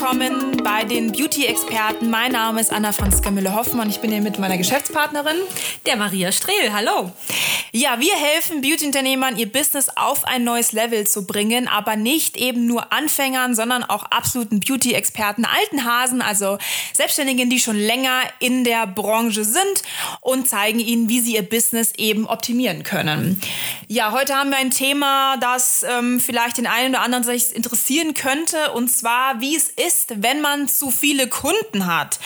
willkommen 0.00 0.56
bei 0.64 0.82
den 0.84 1.12
Beauty-Experten. 1.12 2.08
Mein 2.08 2.32
Name 2.32 2.58
ist 2.58 2.72
Anna 2.72 2.90
Franziska 2.90 3.30
Müller-Hoffmann. 3.30 3.90
Ich 3.90 4.00
bin 4.00 4.10
hier 4.10 4.22
mit 4.22 4.38
meiner 4.38 4.56
Geschäftspartnerin, 4.56 5.36
der 5.84 5.96
Maria 5.96 6.32
Strehl. 6.32 6.72
Hallo. 6.72 7.12
Ja, 7.72 8.00
wir 8.00 8.14
helfen 8.16 8.62
Beauty-Unternehmern, 8.62 9.36
ihr 9.36 9.50
Business 9.50 9.90
auf 9.94 10.24
ein 10.24 10.42
neues 10.42 10.72
Level 10.72 11.06
zu 11.06 11.24
bringen, 11.24 11.68
aber 11.68 11.94
nicht 11.94 12.36
eben 12.36 12.66
nur 12.66 12.92
Anfängern, 12.92 13.54
sondern 13.54 13.84
auch 13.84 14.02
absoluten 14.04 14.58
Beauty-Experten, 14.58 15.44
alten 15.44 15.84
Hasen, 15.84 16.20
also 16.20 16.58
Selbstständigen, 16.92 17.48
die 17.48 17.60
schon 17.60 17.76
länger 17.76 18.22
in 18.40 18.64
der 18.64 18.88
Branche 18.88 19.44
sind 19.44 19.84
und 20.20 20.48
zeigen 20.48 20.80
ihnen, 20.80 21.08
wie 21.08 21.20
sie 21.20 21.36
ihr 21.36 21.48
Business 21.48 21.92
eben 21.96 22.26
optimieren 22.26 22.82
können. 22.82 23.40
Ja, 23.86 24.10
heute 24.10 24.34
haben 24.34 24.50
wir 24.50 24.58
ein 24.58 24.72
Thema, 24.72 25.36
das 25.36 25.84
ähm, 25.84 26.18
vielleicht 26.18 26.58
den 26.58 26.66
einen 26.66 26.94
oder 26.94 27.02
anderen 27.04 27.22
sich 27.22 27.54
interessieren 27.54 28.14
könnte, 28.14 28.72
und 28.72 28.88
zwar, 28.88 29.40
wie 29.40 29.54
es 29.54 29.68
ist, 29.68 30.22
wenn 30.22 30.40
man 30.40 30.66
zu 30.66 30.90
viele 30.90 31.28
Kunden 31.28 31.86
hat. 31.86 32.18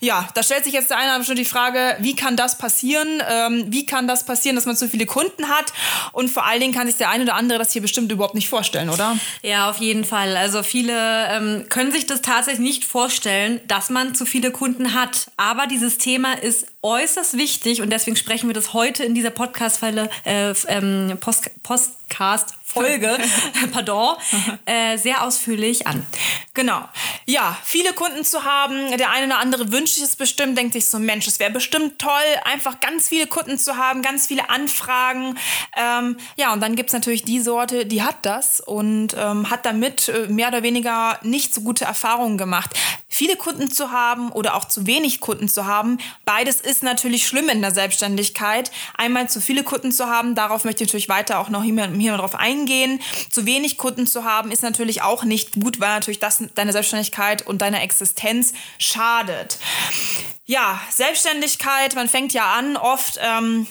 Ja, 0.00 0.28
da 0.34 0.42
stellt 0.42 0.64
sich 0.64 0.74
jetzt 0.74 0.90
der 0.90 0.98
eine 0.98 1.24
schon 1.24 1.36
die 1.36 1.44
Frage, 1.46 1.96
wie 2.00 2.14
kann 2.14 2.36
das 2.36 2.58
passieren? 2.58 3.22
Ähm, 3.26 3.64
wie 3.68 3.86
kann 3.86 4.06
das 4.06 4.26
passieren, 4.26 4.56
dass 4.56 4.66
man 4.66 4.76
zu 4.82 4.88
viele 4.88 5.06
Kunden 5.06 5.48
hat? 5.48 5.72
Und 6.12 6.30
vor 6.30 6.44
allen 6.44 6.60
Dingen 6.60 6.74
kann 6.74 6.86
sich 6.86 6.96
der 6.96 7.10
eine 7.10 7.24
oder 7.24 7.34
andere 7.34 7.58
das 7.58 7.72
hier 7.72 7.82
bestimmt 7.82 8.10
überhaupt 8.10 8.34
nicht 8.34 8.48
vorstellen, 8.48 8.90
oder? 8.90 9.16
Ja, 9.42 9.70
auf 9.70 9.78
jeden 9.78 10.04
Fall. 10.04 10.36
Also 10.36 10.62
viele 10.62 11.28
ähm, 11.28 11.66
können 11.68 11.92
sich 11.92 12.06
das 12.06 12.22
tatsächlich 12.22 12.60
nicht 12.60 12.84
vorstellen, 12.84 13.60
dass 13.68 13.90
man 13.90 14.14
zu 14.14 14.26
viele 14.26 14.50
Kunden 14.50 14.94
hat. 14.94 15.30
Aber 15.36 15.66
dieses 15.66 15.98
Thema 15.98 16.32
ist 16.34 16.66
äußerst 16.82 17.36
wichtig 17.38 17.80
und 17.80 17.90
deswegen 17.90 18.16
sprechen 18.16 18.48
wir 18.48 18.54
das 18.54 18.72
heute 18.72 19.04
in 19.04 19.14
dieser 19.14 19.30
Podcast-Folge, 19.30 20.10
äh, 20.24 20.52
ähm, 20.68 21.16
Post 21.20 21.50
Podcast 21.62 22.54
Folge, 22.72 23.18
pardon, 23.72 24.16
äh, 24.64 24.96
sehr 24.96 25.24
ausführlich 25.24 25.86
an. 25.86 26.06
Genau. 26.54 26.82
Ja, 27.26 27.56
viele 27.64 27.92
Kunden 27.92 28.24
zu 28.24 28.44
haben. 28.44 28.96
Der 28.96 29.10
eine 29.10 29.26
oder 29.26 29.38
andere 29.38 29.72
wünscht 29.72 29.94
sich 29.94 30.04
es 30.04 30.16
bestimmt, 30.16 30.56
denkt 30.56 30.72
sich 30.72 30.88
so, 30.88 30.98
Mensch, 30.98 31.26
es 31.26 31.38
wäre 31.38 31.50
bestimmt 31.50 31.98
toll, 31.98 32.10
einfach 32.44 32.80
ganz 32.80 33.08
viele 33.08 33.26
Kunden 33.26 33.58
zu 33.58 33.76
haben, 33.76 34.02
ganz 34.02 34.26
viele 34.26 34.50
Anfragen. 34.50 35.38
Ähm, 35.76 36.16
ja, 36.36 36.52
und 36.52 36.60
dann 36.60 36.74
gibt 36.74 36.90
es 36.90 36.94
natürlich 36.94 37.24
die 37.24 37.40
Sorte, 37.40 37.86
die 37.86 38.02
hat 38.02 38.16
das 38.22 38.60
und 38.60 39.14
ähm, 39.18 39.50
hat 39.50 39.66
damit 39.66 40.08
äh, 40.08 40.28
mehr 40.28 40.48
oder 40.48 40.62
weniger 40.62 41.18
nicht 41.22 41.54
so 41.54 41.60
gute 41.62 41.84
Erfahrungen 41.84 42.38
gemacht. 42.38 42.70
Viele 43.22 43.36
Kunden 43.36 43.70
zu 43.70 43.92
haben 43.92 44.32
oder 44.32 44.56
auch 44.56 44.64
zu 44.64 44.88
wenig 44.88 45.20
Kunden 45.20 45.48
zu 45.48 45.64
haben, 45.64 45.98
beides 46.24 46.60
ist 46.60 46.82
natürlich 46.82 47.24
schlimm 47.24 47.48
in 47.48 47.60
der 47.60 47.70
Selbstständigkeit. 47.70 48.72
Einmal 48.94 49.30
zu 49.30 49.40
viele 49.40 49.62
Kunden 49.62 49.92
zu 49.92 50.06
haben, 50.06 50.34
darauf 50.34 50.64
möchte 50.64 50.82
ich 50.82 50.88
natürlich 50.88 51.08
weiter 51.08 51.38
auch 51.38 51.48
noch 51.48 51.62
hier, 51.62 51.88
hier 51.92 52.16
drauf 52.16 52.34
eingehen. 52.34 53.00
Zu 53.30 53.46
wenig 53.46 53.78
Kunden 53.78 54.08
zu 54.08 54.24
haben, 54.24 54.50
ist 54.50 54.64
natürlich 54.64 55.02
auch 55.02 55.22
nicht 55.22 55.52
gut, 55.52 55.78
weil 55.78 55.90
natürlich 55.90 56.18
das 56.18 56.42
deine 56.56 56.72
Selbstständigkeit 56.72 57.46
und 57.46 57.62
deiner 57.62 57.80
Existenz 57.82 58.54
schadet. 58.78 59.56
Ja, 60.44 60.80
Selbstständigkeit, 60.90 61.94
man 61.94 62.08
fängt 62.08 62.32
ja 62.32 62.52
an, 62.52 62.76
oft. 62.76 63.20
Ähm, 63.22 63.68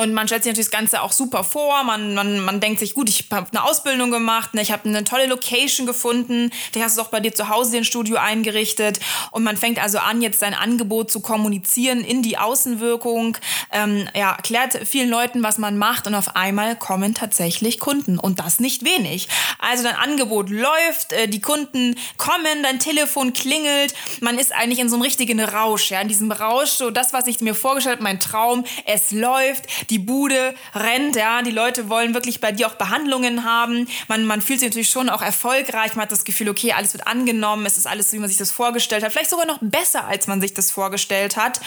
und 0.00 0.14
man 0.14 0.26
stellt 0.26 0.44
sich 0.44 0.52
natürlich 0.52 0.70
das 0.70 0.78
Ganze 0.78 1.02
auch 1.02 1.12
super 1.12 1.44
vor. 1.44 1.84
Man, 1.84 2.14
man, 2.14 2.40
man 2.40 2.58
denkt 2.58 2.80
sich, 2.80 2.94
gut, 2.94 3.10
ich 3.10 3.26
habe 3.30 3.48
eine 3.50 3.64
Ausbildung 3.64 4.10
gemacht, 4.10 4.54
ne, 4.54 4.62
ich 4.62 4.72
habe 4.72 4.88
eine 4.88 5.04
tolle 5.04 5.26
Location 5.26 5.86
gefunden. 5.86 6.50
Die 6.74 6.82
hast 6.82 6.96
du 6.96 7.02
auch 7.02 7.08
bei 7.08 7.20
dir 7.20 7.34
zu 7.34 7.50
Hause 7.50 7.76
ein 7.76 7.84
Studio 7.84 8.16
eingerichtet. 8.16 8.98
Und 9.30 9.42
man 9.42 9.58
fängt 9.58 9.78
also 9.78 9.98
an, 9.98 10.22
jetzt 10.22 10.40
sein 10.40 10.54
Angebot 10.54 11.10
zu 11.10 11.20
kommunizieren 11.20 12.02
in 12.02 12.22
die 12.22 12.38
Außenwirkung. 12.38 13.36
Ähm, 13.72 14.08
ja, 14.14 14.32
erklärt 14.32 14.88
vielen 14.88 15.10
Leuten, 15.10 15.42
was 15.42 15.58
man 15.58 15.76
macht. 15.76 16.06
Und 16.06 16.14
auf 16.14 16.34
einmal 16.34 16.76
kommen 16.76 17.14
tatsächlich 17.14 17.78
Kunden. 17.78 18.18
Und 18.18 18.40
das 18.40 18.58
nicht 18.58 18.86
wenig. 18.86 19.28
Also 19.58 19.84
dein 19.84 19.96
Angebot 19.96 20.48
läuft, 20.48 21.12
äh, 21.12 21.28
die 21.28 21.42
Kunden 21.42 21.94
kommen, 22.16 22.62
dein 22.62 22.78
Telefon 22.78 23.34
klingelt. 23.34 23.92
Man 24.20 24.38
ist 24.38 24.54
eigentlich 24.54 24.78
in 24.78 24.88
so 24.88 24.96
einem 24.96 25.02
richtigen 25.02 25.40
Rausch. 25.40 25.90
Ja, 25.90 26.00
in 26.00 26.08
diesem 26.08 26.32
Rausch, 26.32 26.70
so 26.70 26.90
das, 26.90 27.12
was 27.12 27.26
ich 27.26 27.42
mir 27.42 27.54
vorgestellt 27.54 27.96
habe, 27.96 28.04
mein 28.04 28.18
Traum, 28.18 28.64
es 28.86 29.12
läuft 29.12 29.66
die 29.90 29.98
Bude 29.98 30.54
rennt, 30.74 31.16
ja, 31.16 31.42
die 31.42 31.50
Leute 31.50 31.88
wollen 31.88 32.14
wirklich 32.14 32.40
bei 32.40 32.52
dir 32.52 32.68
auch 32.68 32.74
Behandlungen 32.74 33.44
haben. 33.44 33.88
Man, 34.08 34.24
man 34.24 34.40
fühlt 34.40 34.60
sich 34.60 34.68
natürlich 34.68 34.88
schon 34.88 35.08
auch 35.08 35.22
erfolgreich, 35.22 35.94
man 35.96 36.04
hat 36.04 36.12
das 36.12 36.24
Gefühl, 36.24 36.48
okay, 36.48 36.72
alles 36.72 36.92
wird 36.94 37.06
angenommen, 37.06 37.66
es 37.66 37.76
ist 37.76 37.86
alles 37.86 38.10
so, 38.10 38.16
wie 38.16 38.20
man 38.20 38.28
sich 38.28 38.38
das 38.38 38.50
vorgestellt 38.50 39.04
hat, 39.04 39.12
vielleicht 39.12 39.30
sogar 39.30 39.46
noch 39.46 39.58
besser, 39.60 40.06
als 40.06 40.26
man 40.26 40.40
sich 40.40 40.54
das 40.54 40.70
vorgestellt 40.70 41.36
hat. 41.36 41.60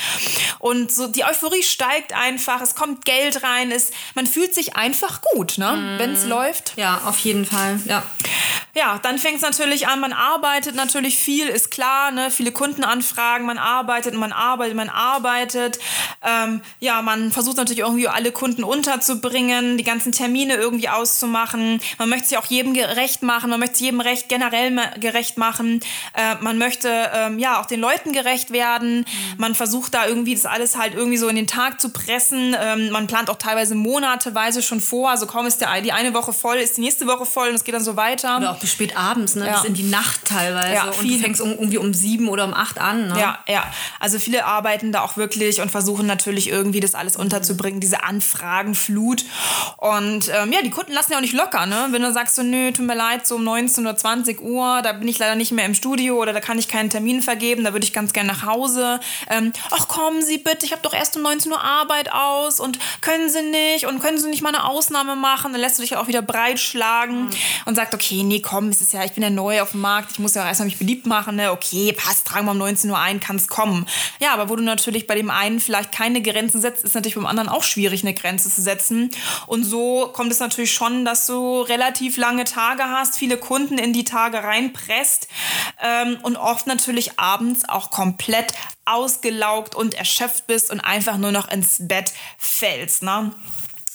Und 0.59 0.91
so 0.91 1.07
die 1.07 1.25
Euphorie 1.25 1.63
steigt 1.63 2.13
einfach, 2.13 2.61
es 2.61 2.75
kommt 2.75 3.05
Geld 3.05 3.43
rein, 3.43 3.71
es, 3.71 3.91
man 4.15 4.25
fühlt 4.25 4.53
sich 4.53 4.75
einfach 4.75 5.21
gut, 5.21 5.57
ne, 5.57 5.73
mm. 5.73 5.99
wenn 5.99 6.13
es 6.13 6.25
läuft. 6.25 6.73
Ja, 6.77 7.01
auf 7.05 7.17
jeden 7.19 7.45
Fall, 7.45 7.79
ja. 7.85 8.03
Ja, 8.75 8.99
dann 9.03 9.19
fängt 9.19 9.35
es 9.35 9.41
natürlich 9.41 9.87
an, 9.87 9.99
man 9.99 10.13
arbeitet 10.13 10.75
natürlich 10.75 11.17
viel, 11.17 11.47
ist 11.47 11.69
klar, 11.73 12.11
ne? 12.11 12.29
viele 12.29 12.51
Kundenanfragen, 12.51 13.45
man 13.47 13.57
arbeitet, 13.57 14.13
man 14.13 14.31
arbeitet, 14.31 14.75
man 14.75 14.89
arbeitet. 14.89 15.79
Ähm, 16.23 16.61
ja, 16.79 17.01
man 17.01 17.31
versucht 17.31 17.57
natürlich 17.57 17.79
irgendwie 17.79 18.07
alle 18.07 18.31
Kunden 18.31 18.63
unterzubringen, 18.63 19.77
die 19.77 19.83
ganzen 19.83 20.11
Termine 20.11 20.55
irgendwie 20.55 20.87
auszumachen. 20.87 21.81
Man 21.97 22.09
möchte 22.09 22.27
sich 22.27 22.37
auch 22.37 22.45
jedem 22.45 22.75
gerecht 22.75 23.23
machen, 23.23 23.49
man 23.49 23.59
möchte 23.59 23.83
jedem 23.83 24.01
recht 24.01 24.29
generell 24.29 24.77
gerecht 24.99 25.37
machen. 25.37 25.79
Äh, 26.13 26.35
man 26.41 26.59
möchte 26.59 26.89
ähm, 27.13 27.39
ja 27.39 27.59
auch 27.59 27.65
den 27.65 27.79
Leuten 27.79 28.13
gerecht 28.13 28.51
werden. 28.51 28.99
Mhm. 28.99 29.05
Man 29.37 29.55
versucht 29.55 29.95
da 29.95 30.05
irgendwie 30.05 30.35
das 30.35 30.45
alles 30.45 30.77
halt 30.77 30.93
irgendwie 30.93 31.17
so 31.17 31.27
in 31.27 31.35
den 31.35 31.47
Tag 31.47 31.81
zu 31.81 31.89
pressen. 31.89 32.55
Ähm, 32.59 32.91
man 32.91 33.07
plant 33.07 33.31
auch 33.31 33.37
teilweise 33.37 33.73
monateweise 33.73 34.61
schon 34.61 34.79
vor. 34.79 35.09
Also 35.09 35.25
kaum 35.25 35.47
ist 35.47 35.59
der, 35.59 35.81
die 35.81 35.91
eine 35.91 36.13
Woche 36.13 36.33
voll, 36.33 36.57
ist 36.57 36.77
die 36.77 36.81
nächste 36.81 37.07
Woche 37.07 37.25
voll 37.25 37.49
und 37.49 37.55
es 37.55 37.63
geht 37.63 37.73
dann 37.73 37.83
so 37.83 37.95
weiter. 37.95 38.37
Oder 38.37 38.51
auch 38.51 38.59
bis 38.59 38.71
spät 38.71 38.95
abends, 38.95 39.35
ne? 39.35 39.47
Ja. 39.47 39.55
bis 39.55 39.65
in 39.65 39.73
die 39.73 39.89
Nacht 39.89 40.25
teilweise. 40.25 40.75
Ja, 40.75 40.83
und 40.91 41.09
du 41.09 41.17
fängst 41.17 41.41
um, 41.41 41.62
irgendwie 41.63 41.77
um 41.77 41.93
sieben 41.93 42.27
oder 42.29 42.45
um 42.45 42.53
acht 42.53 42.79
an. 42.79 43.09
Ne? 43.09 43.19
Ja, 43.19 43.39
ja. 43.47 43.63
Also 43.99 44.19
viele 44.19 44.45
arbeiten 44.45 44.91
da 44.91 45.01
auch 45.01 45.17
wirklich 45.17 45.61
und 45.61 45.69
versuchen 45.69 46.05
natürlich 46.05 46.49
irgendwie 46.49 46.79
das 46.79 46.95
alles 46.95 47.15
unterzubringen, 47.15 47.79
diese 47.79 48.03
Anfragenflut. 48.03 49.25
Und 49.77 50.29
ähm, 50.29 50.51
ja, 50.51 50.61
die 50.63 50.69
Kunden 50.69 50.93
lassen 50.93 51.11
ja 51.11 51.17
auch 51.17 51.21
nicht 51.21 51.33
locker. 51.33 51.65
Ne? 51.65 51.87
Wenn 51.91 52.01
du 52.01 52.11
sagst 52.11 52.35
so, 52.35 52.43
nö, 52.43 52.71
tut 52.71 52.85
mir 52.85 52.95
leid, 52.95 53.27
so 53.27 53.35
um 53.35 53.43
19 53.43 53.85
oder 53.85 53.95
20 53.95 54.41
Uhr, 54.41 54.81
da 54.81 54.93
bin 54.93 55.07
ich 55.07 55.19
leider 55.19 55.35
nicht 55.35 55.51
mehr 55.51 55.65
im 55.65 55.75
Studio 55.75 56.17
oder 56.17 56.33
da 56.33 56.39
kann 56.39 56.57
ich 56.57 56.67
keinen 56.67 56.89
Termin 56.89 57.21
vergeben, 57.21 57.63
da 57.63 57.73
würde 57.73 57.85
ich 57.85 57.93
ganz 57.93 58.13
gerne 58.13 58.29
nach 58.29 58.45
Hause. 58.45 58.99
Ähm, 59.29 59.53
ach, 59.71 59.87
kommen 59.87 60.23
Sie 60.23 60.37
bitte, 60.37 60.65
ich 60.65 60.71
habe 60.71 60.81
doch 60.81 60.93
erst 60.93 61.15
um 61.15 61.23
19 61.23 61.51
Uhr 61.51 61.61
Arbeit 61.61 62.11
aus 62.11 62.59
und 62.59 62.79
können 63.01 63.29
Sie 63.29 63.41
nicht 63.41 63.85
und 63.85 63.99
können 63.99 64.17
Sie 64.17 64.29
nicht 64.29 64.41
mal 64.41 64.49
eine 64.49 64.65
Ausnahme 64.65 65.15
machen? 65.15 65.51
Dann 65.51 65.61
lässt 65.61 65.77
du 65.77 65.81
dich 65.81 65.95
auch 65.95 66.07
wieder 66.07 66.21
breitschlagen 66.21 67.25
mhm. 67.25 67.29
und 67.65 67.75
sagt, 67.75 67.93
okay, 67.93 68.23
nee, 68.23 68.41
komm, 68.41 68.63
komm, 68.63 68.69
es 68.69 68.81
ist 68.81 68.93
ja, 68.93 69.03
ich 69.03 69.13
bin 69.13 69.23
ja 69.23 69.29
neu 69.29 69.61
auf 69.61 69.71
dem 69.71 69.81
Markt, 69.81 70.11
ich 70.11 70.19
muss 70.19 70.35
ja 70.35 70.47
erstmal 70.47 70.67
mich 70.67 70.77
beliebt 70.77 71.05
machen, 71.05 71.35
ne? 71.35 71.51
Okay, 71.53 71.93
passt, 71.93 72.27
tragen 72.27 72.45
wir 72.45 72.51
um 72.51 72.57
19 72.57 72.89
Uhr 72.89 72.99
ein, 72.99 73.19
kann 73.19 73.37
es 73.37 73.47
kommen. 73.47 73.85
Ja, 74.19 74.33
aber 74.33 74.49
wo 74.49 74.55
du 74.55 74.63
natürlich 74.63 75.07
bei 75.07 75.15
dem 75.15 75.29
einen 75.29 75.59
vielleicht 75.59 75.91
keine 75.91 76.21
Grenzen 76.21 76.61
setzt, 76.61 76.83
ist 76.83 76.95
natürlich 76.95 77.15
beim 77.15 77.25
anderen 77.25 77.49
auch 77.49 77.63
schwierig, 77.63 78.03
eine 78.03 78.13
Grenze 78.13 78.49
zu 78.49 78.61
setzen. 78.61 79.09
Und 79.47 79.63
so 79.63 80.09
kommt 80.13 80.31
es 80.31 80.39
natürlich 80.39 80.73
schon, 80.73 81.05
dass 81.05 81.27
du 81.27 81.61
relativ 81.61 82.17
lange 82.17 82.43
Tage 82.43 82.83
hast, 82.83 83.15
viele 83.15 83.37
Kunden 83.37 83.77
in 83.77 83.93
die 83.93 84.03
Tage 84.03 84.43
reinpresst 84.43 85.27
ähm, 85.81 86.17
und 86.23 86.35
oft 86.35 86.67
natürlich 86.67 87.19
abends 87.19 87.67
auch 87.67 87.91
komplett 87.91 88.53
ausgelaugt 88.85 89.75
und 89.75 89.93
erschöpft 89.93 90.47
bist 90.47 90.71
und 90.71 90.81
einfach 90.81 91.17
nur 91.17 91.31
noch 91.31 91.49
ins 91.49 91.77
Bett 91.87 92.11
fällst. 92.37 93.03
Ne? 93.03 93.31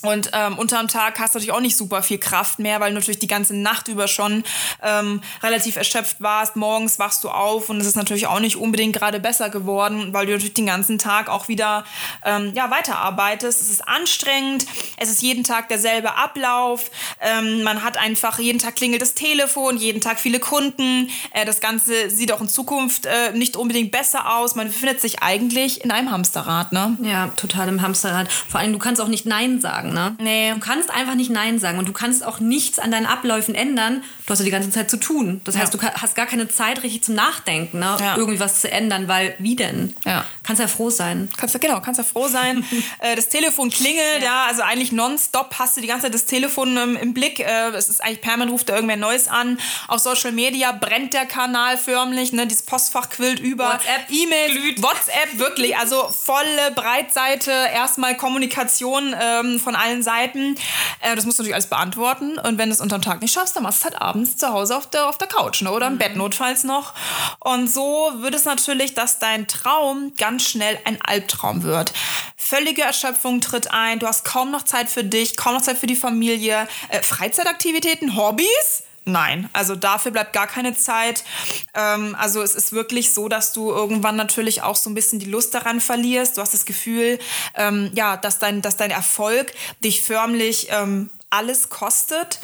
Und 0.02 0.30
ähm, 0.32 0.56
unterm 0.58 0.86
Tag 0.86 1.18
hast 1.18 1.34
du 1.34 1.38
natürlich 1.38 1.52
auch 1.52 1.60
nicht 1.60 1.76
super 1.76 2.02
viel 2.02 2.18
Kraft 2.18 2.60
mehr, 2.60 2.78
weil 2.78 2.90
du 2.90 2.94
natürlich 2.94 3.18
die 3.18 3.26
ganze 3.26 3.56
Nacht 3.56 3.88
über 3.88 4.06
schon 4.06 4.44
ähm, 4.80 5.20
relativ 5.42 5.74
erschöpft 5.74 6.20
warst. 6.20 6.54
Morgens 6.54 7.00
wachst 7.00 7.24
du 7.24 7.30
auf 7.30 7.68
und 7.68 7.80
es 7.80 7.86
ist 7.86 7.96
natürlich 7.96 8.28
auch 8.28 8.38
nicht 8.38 8.56
unbedingt 8.56 8.94
gerade 8.94 9.18
besser 9.18 9.50
geworden, 9.50 10.12
weil 10.12 10.26
du 10.26 10.32
natürlich 10.32 10.54
den 10.54 10.66
ganzen 10.66 10.98
Tag 10.98 11.28
auch 11.28 11.48
wieder 11.48 11.84
ähm, 12.24 12.52
ja, 12.54 12.70
weiterarbeitest. 12.70 13.60
Es 13.60 13.70
ist 13.70 13.88
anstrengend, 13.88 14.66
es 14.98 15.10
ist 15.10 15.20
jeden 15.20 15.42
Tag 15.42 15.68
derselbe 15.68 16.14
Ablauf. 16.14 16.92
Ähm, 17.20 17.64
man 17.64 17.82
hat 17.82 17.96
einfach, 17.96 18.38
jeden 18.38 18.60
Tag 18.60 18.76
klingelt 18.76 19.02
das 19.02 19.14
Telefon, 19.14 19.78
jeden 19.78 20.00
Tag 20.00 20.20
viele 20.20 20.38
Kunden. 20.38 21.10
Äh, 21.32 21.44
das 21.44 21.60
Ganze 21.60 22.08
sieht 22.08 22.30
auch 22.30 22.40
in 22.40 22.48
Zukunft 22.48 23.06
äh, 23.06 23.32
nicht 23.32 23.56
unbedingt 23.56 23.90
besser 23.90 24.36
aus. 24.36 24.54
Man 24.54 24.68
befindet 24.68 25.00
sich 25.00 25.24
eigentlich 25.24 25.82
in 25.82 25.90
einem 25.90 26.12
Hamsterrad. 26.12 26.70
Ne? 26.70 26.96
Ja, 27.02 27.28
total 27.36 27.66
im 27.66 27.82
Hamsterrad. 27.82 28.30
Vor 28.30 28.60
allem, 28.60 28.72
du 28.72 28.78
kannst 28.78 29.00
auch 29.00 29.08
nicht 29.08 29.26
Nein 29.26 29.60
sagen 29.60 29.87
sagen. 29.92 30.16
Ne? 30.18 30.24
Nee. 30.24 30.52
Du 30.54 30.60
kannst 30.60 30.90
einfach 30.90 31.14
nicht 31.14 31.30
Nein 31.30 31.58
sagen 31.58 31.78
und 31.78 31.88
du 31.88 31.92
kannst 31.92 32.24
auch 32.24 32.40
nichts 32.40 32.78
an 32.78 32.90
deinen 32.90 33.06
Abläufen 33.06 33.54
ändern. 33.54 34.02
Du 34.26 34.32
hast 34.32 34.38
ja 34.40 34.44
die 34.44 34.50
ganze 34.50 34.70
Zeit 34.70 34.90
zu 34.90 34.96
tun. 34.98 35.40
Das 35.44 35.56
heißt, 35.56 35.74
Ja. 35.74 35.80
du 35.80 36.00
hast 36.00 36.14
gar 36.14 36.26
keine 36.26 36.48
Zeit 36.48 36.82
richtig 36.82 37.04
zum 37.04 37.14
Nachdenken, 37.14 37.78
ne? 37.78 37.96
Ja. 38.00 38.16
irgendwie 38.16 38.40
was 38.40 38.60
zu 38.60 38.70
ändern, 38.70 39.08
weil 39.08 39.34
wie 39.38 39.56
denn? 39.56 39.94
Ja. 40.04 40.24
Kannst 40.42 40.60
ja 40.60 40.68
froh 40.68 40.90
sein. 40.90 41.28
Kannst 41.36 41.54
du, 41.54 41.58
genau, 41.58 41.80
kannst 41.80 41.98
ja 41.98 42.04
froh 42.04 42.28
sein. 42.28 42.64
äh, 43.00 43.16
das 43.16 43.28
Telefon 43.28 43.70
klingelt, 43.70 44.22
ja. 44.22 44.46
also 44.46 44.62
eigentlich 44.62 44.92
nonstop 44.92 45.54
hast 45.58 45.76
du 45.76 45.80
die 45.80 45.86
ganze 45.86 46.04
Zeit 46.04 46.14
das 46.14 46.26
Telefon 46.26 46.76
ähm, 46.76 46.96
im 47.00 47.14
Blick. 47.14 47.40
Äh, 47.40 47.70
es 47.70 47.88
ist 47.88 48.02
eigentlich 48.02 48.20
permanent, 48.20 48.52
ruft 48.52 48.68
da 48.68 48.74
irgendwer 48.74 48.96
Neues 48.96 49.28
an. 49.28 49.58
Auf 49.88 50.00
Social 50.00 50.32
Media 50.32 50.72
brennt 50.72 51.14
der 51.14 51.26
Kanal 51.26 51.76
förmlich, 51.76 52.32
ne? 52.32 52.46
dieses 52.46 52.62
Postfach 52.64 53.08
quillt 53.08 53.40
über. 53.40 53.64
WhatsApp 53.64 54.10
E-Mails, 54.10 54.82
WhatsApp, 54.82 55.38
wirklich, 55.38 55.76
also 55.76 56.08
volle 56.08 56.70
Breitseite, 56.74 57.50
erstmal 57.50 58.16
Kommunikation 58.16 59.14
ähm, 59.20 59.58
von 59.60 59.74
allen 59.78 60.02
Seiten. 60.02 60.56
Äh, 61.00 61.16
das 61.16 61.24
musst 61.24 61.38
du 61.38 61.42
natürlich 61.42 61.54
alles 61.54 61.68
beantworten. 61.68 62.38
Und 62.38 62.58
wenn 62.58 62.68
du 62.68 62.74
es 62.74 62.80
unter 62.80 62.98
dem 62.98 63.02
Tag 63.02 63.20
nicht 63.20 63.32
schaffst, 63.32 63.56
dann 63.56 63.62
machst 63.62 63.84
du 63.84 63.88
es 63.88 63.92
halt 63.92 64.02
abends 64.02 64.36
zu 64.36 64.48
Hause 64.48 64.76
auf 64.76 64.88
der, 64.90 65.08
auf 65.08 65.18
der 65.18 65.28
Couch 65.28 65.62
ne? 65.62 65.70
oder 65.70 65.86
im 65.86 65.98
Bett 65.98 66.16
notfalls 66.16 66.64
noch. 66.64 66.94
Und 67.40 67.70
so 67.70 68.12
wird 68.16 68.34
es 68.34 68.44
natürlich, 68.44 68.94
dass 68.94 69.18
dein 69.18 69.46
Traum 69.46 70.12
ganz 70.16 70.48
schnell 70.48 70.78
ein 70.84 70.98
Albtraum 71.02 71.62
wird. 71.62 71.92
Völlige 72.36 72.82
Erschöpfung 72.82 73.40
tritt 73.40 73.70
ein, 73.70 73.98
du 73.98 74.06
hast 74.06 74.24
kaum 74.24 74.50
noch 74.50 74.62
Zeit 74.62 74.88
für 74.88 75.04
dich, 75.04 75.36
kaum 75.36 75.54
noch 75.54 75.62
Zeit 75.62 75.78
für 75.78 75.86
die 75.86 75.96
Familie, 75.96 76.66
äh, 76.88 77.02
Freizeitaktivitäten, 77.02 78.16
Hobbys. 78.16 78.84
Nein, 79.08 79.48
also 79.54 79.74
dafür 79.74 80.12
bleibt 80.12 80.34
gar 80.34 80.46
keine 80.46 80.76
Zeit. 80.76 81.24
Ähm, 81.72 82.14
also 82.18 82.42
es 82.42 82.54
ist 82.54 82.72
wirklich 82.72 83.14
so, 83.14 83.28
dass 83.28 83.54
du 83.54 83.70
irgendwann 83.70 84.16
natürlich 84.16 84.60
auch 84.60 84.76
so 84.76 84.90
ein 84.90 84.94
bisschen 84.94 85.18
die 85.18 85.30
Lust 85.30 85.54
daran 85.54 85.80
verlierst. 85.80 86.36
Du 86.36 86.42
hast 86.42 86.52
das 86.52 86.66
Gefühl, 86.66 87.18
ähm, 87.54 87.90
ja, 87.94 88.18
dass 88.18 88.38
dein, 88.38 88.60
dass 88.60 88.76
dein 88.76 88.90
Erfolg 88.90 89.54
dich 89.82 90.02
förmlich 90.02 90.68
ähm, 90.70 91.08
alles 91.30 91.70
kostet. 91.70 92.38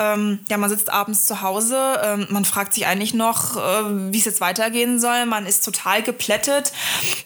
Ähm, 0.00 0.40
ja, 0.48 0.56
man 0.56 0.70
sitzt 0.70 0.90
abends 0.90 1.26
zu 1.26 1.42
Hause, 1.42 2.00
ähm, 2.02 2.26
man 2.30 2.46
fragt 2.46 2.72
sich 2.72 2.86
eigentlich 2.86 3.12
noch, 3.12 3.56
äh, 3.56 4.12
wie 4.12 4.18
es 4.18 4.24
jetzt 4.24 4.40
weitergehen 4.40 4.98
soll. 4.98 5.26
Man 5.26 5.44
ist 5.44 5.62
total 5.62 6.02
geplättet. 6.02 6.72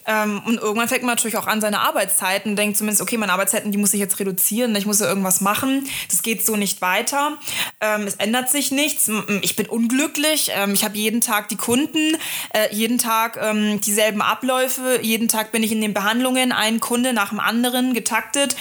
Ähm, 0.06 0.42
und 0.44 0.58
irgendwann 0.58 0.88
fängt 0.88 1.02
man 1.02 1.14
natürlich 1.14 1.36
auch 1.36 1.46
an 1.46 1.60
seine 1.60 1.80
Arbeitszeiten 1.80 2.56
denkt 2.56 2.76
zumindest, 2.76 3.00
okay, 3.00 3.16
meine 3.16 3.32
Arbeitszeiten, 3.32 3.70
die 3.70 3.78
muss 3.78 3.94
ich 3.94 4.00
jetzt 4.00 4.18
reduzieren, 4.18 4.74
ich 4.74 4.86
muss 4.86 4.98
ja 4.98 5.06
irgendwas 5.06 5.40
machen. 5.40 5.88
Das 6.10 6.22
geht 6.22 6.44
so 6.44 6.56
nicht 6.56 6.82
weiter. 6.82 7.38
Ähm, 7.80 8.02
es 8.08 8.16
ändert 8.16 8.50
sich 8.50 8.72
nichts. 8.72 9.08
Ich 9.42 9.54
bin 9.54 9.66
unglücklich. 9.66 10.50
Ähm, 10.52 10.74
ich 10.74 10.84
habe 10.84 10.96
jeden 10.96 11.20
Tag 11.20 11.48
die 11.50 11.56
Kunden, 11.56 12.16
äh, 12.52 12.74
jeden 12.74 12.98
Tag 12.98 13.38
ähm, 13.40 13.80
dieselben 13.82 14.20
Abläufe, 14.20 14.98
jeden 15.00 15.28
Tag 15.28 15.52
bin 15.52 15.62
ich 15.62 15.70
in 15.70 15.80
den 15.80 15.94
Behandlungen, 15.94 16.50
ein 16.50 16.80
Kunde 16.80 17.12
nach 17.12 17.28
dem 17.28 17.38
anderen 17.38 17.94
getaktet. 17.94 18.56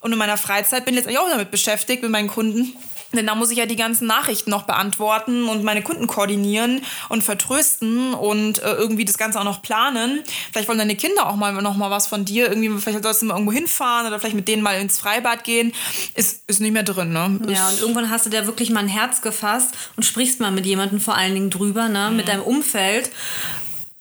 Und 0.00 0.12
in 0.12 0.18
meiner 0.18 0.38
Freizeit 0.38 0.86
bin 0.86 0.94
ich 0.96 1.04
jetzt 1.04 1.18
auch 1.18 1.28
damit 1.28 1.50
beschäftigt, 1.50 2.02
mit 2.02 2.10
meinen 2.10 2.28
Kunden. 2.28 2.74
Denn 3.12 3.26
da 3.26 3.34
muss 3.34 3.50
ich 3.50 3.58
ja 3.58 3.66
die 3.66 3.76
ganzen 3.76 4.06
Nachrichten 4.06 4.50
noch 4.50 4.62
beantworten 4.62 5.48
und 5.48 5.64
meine 5.64 5.82
Kunden 5.82 6.06
koordinieren 6.06 6.82
und 7.08 7.24
vertrösten 7.24 8.14
und 8.14 8.62
äh, 8.62 8.72
irgendwie 8.72 9.04
das 9.04 9.18
Ganze 9.18 9.40
auch 9.40 9.44
noch 9.44 9.62
planen. 9.62 10.22
Vielleicht 10.52 10.68
wollen 10.68 10.78
deine 10.78 10.96
Kinder 10.96 11.28
auch 11.28 11.36
mal 11.36 11.52
noch 11.60 11.76
mal 11.76 11.90
was 11.90 12.06
von 12.06 12.24
dir. 12.24 12.48
Irgendwie, 12.48 12.70
vielleicht 12.80 13.02
sollst 13.02 13.22
du 13.22 13.26
mal 13.26 13.34
irgendwo 13.34 13.52
hinfahren 13.52 14.06
oder 14.06 14.20
vielleicht 14.20 14.36
mit 14.36 14.48
denen 14.48 14.62
mal 14.62 14.80
ins 14.80 14.98
Freibad 14.98 15.44
gehen. 15.44 15.72
Ist, 16.14 16.44
ist 16.46 16.60
nicht 16.60 16.72
mehr 16.72 16.82
drin, 16.82 17.12
ne? 17.12 17.40
Ja, 17.48 17.68
und 17.68 17.80
irgendwann 17.80 18.10
hast 18.10 18.26
du 18.26 18.30
dir 18.30 18.46
wirklich 18.46 18.70
mal 18.70 18.80
ein 18.80 18.88
Herz 18.88 19.22
gefasst 19.22 19.74
und 19.96 20.04
sprichst 20.04 20.40
mal 20.40 20.50
mit 20.50 20.66
jemandem 20.66 21.00
vor 21.00 21.16
allen 21.16 21.34
Dingen 21.34 21.50
drüber, 21.50 21.88
ne, 21.88 22.10
mit 22.10 22.28
deinem 22.28 22.42
Umfeld 22.42 23.10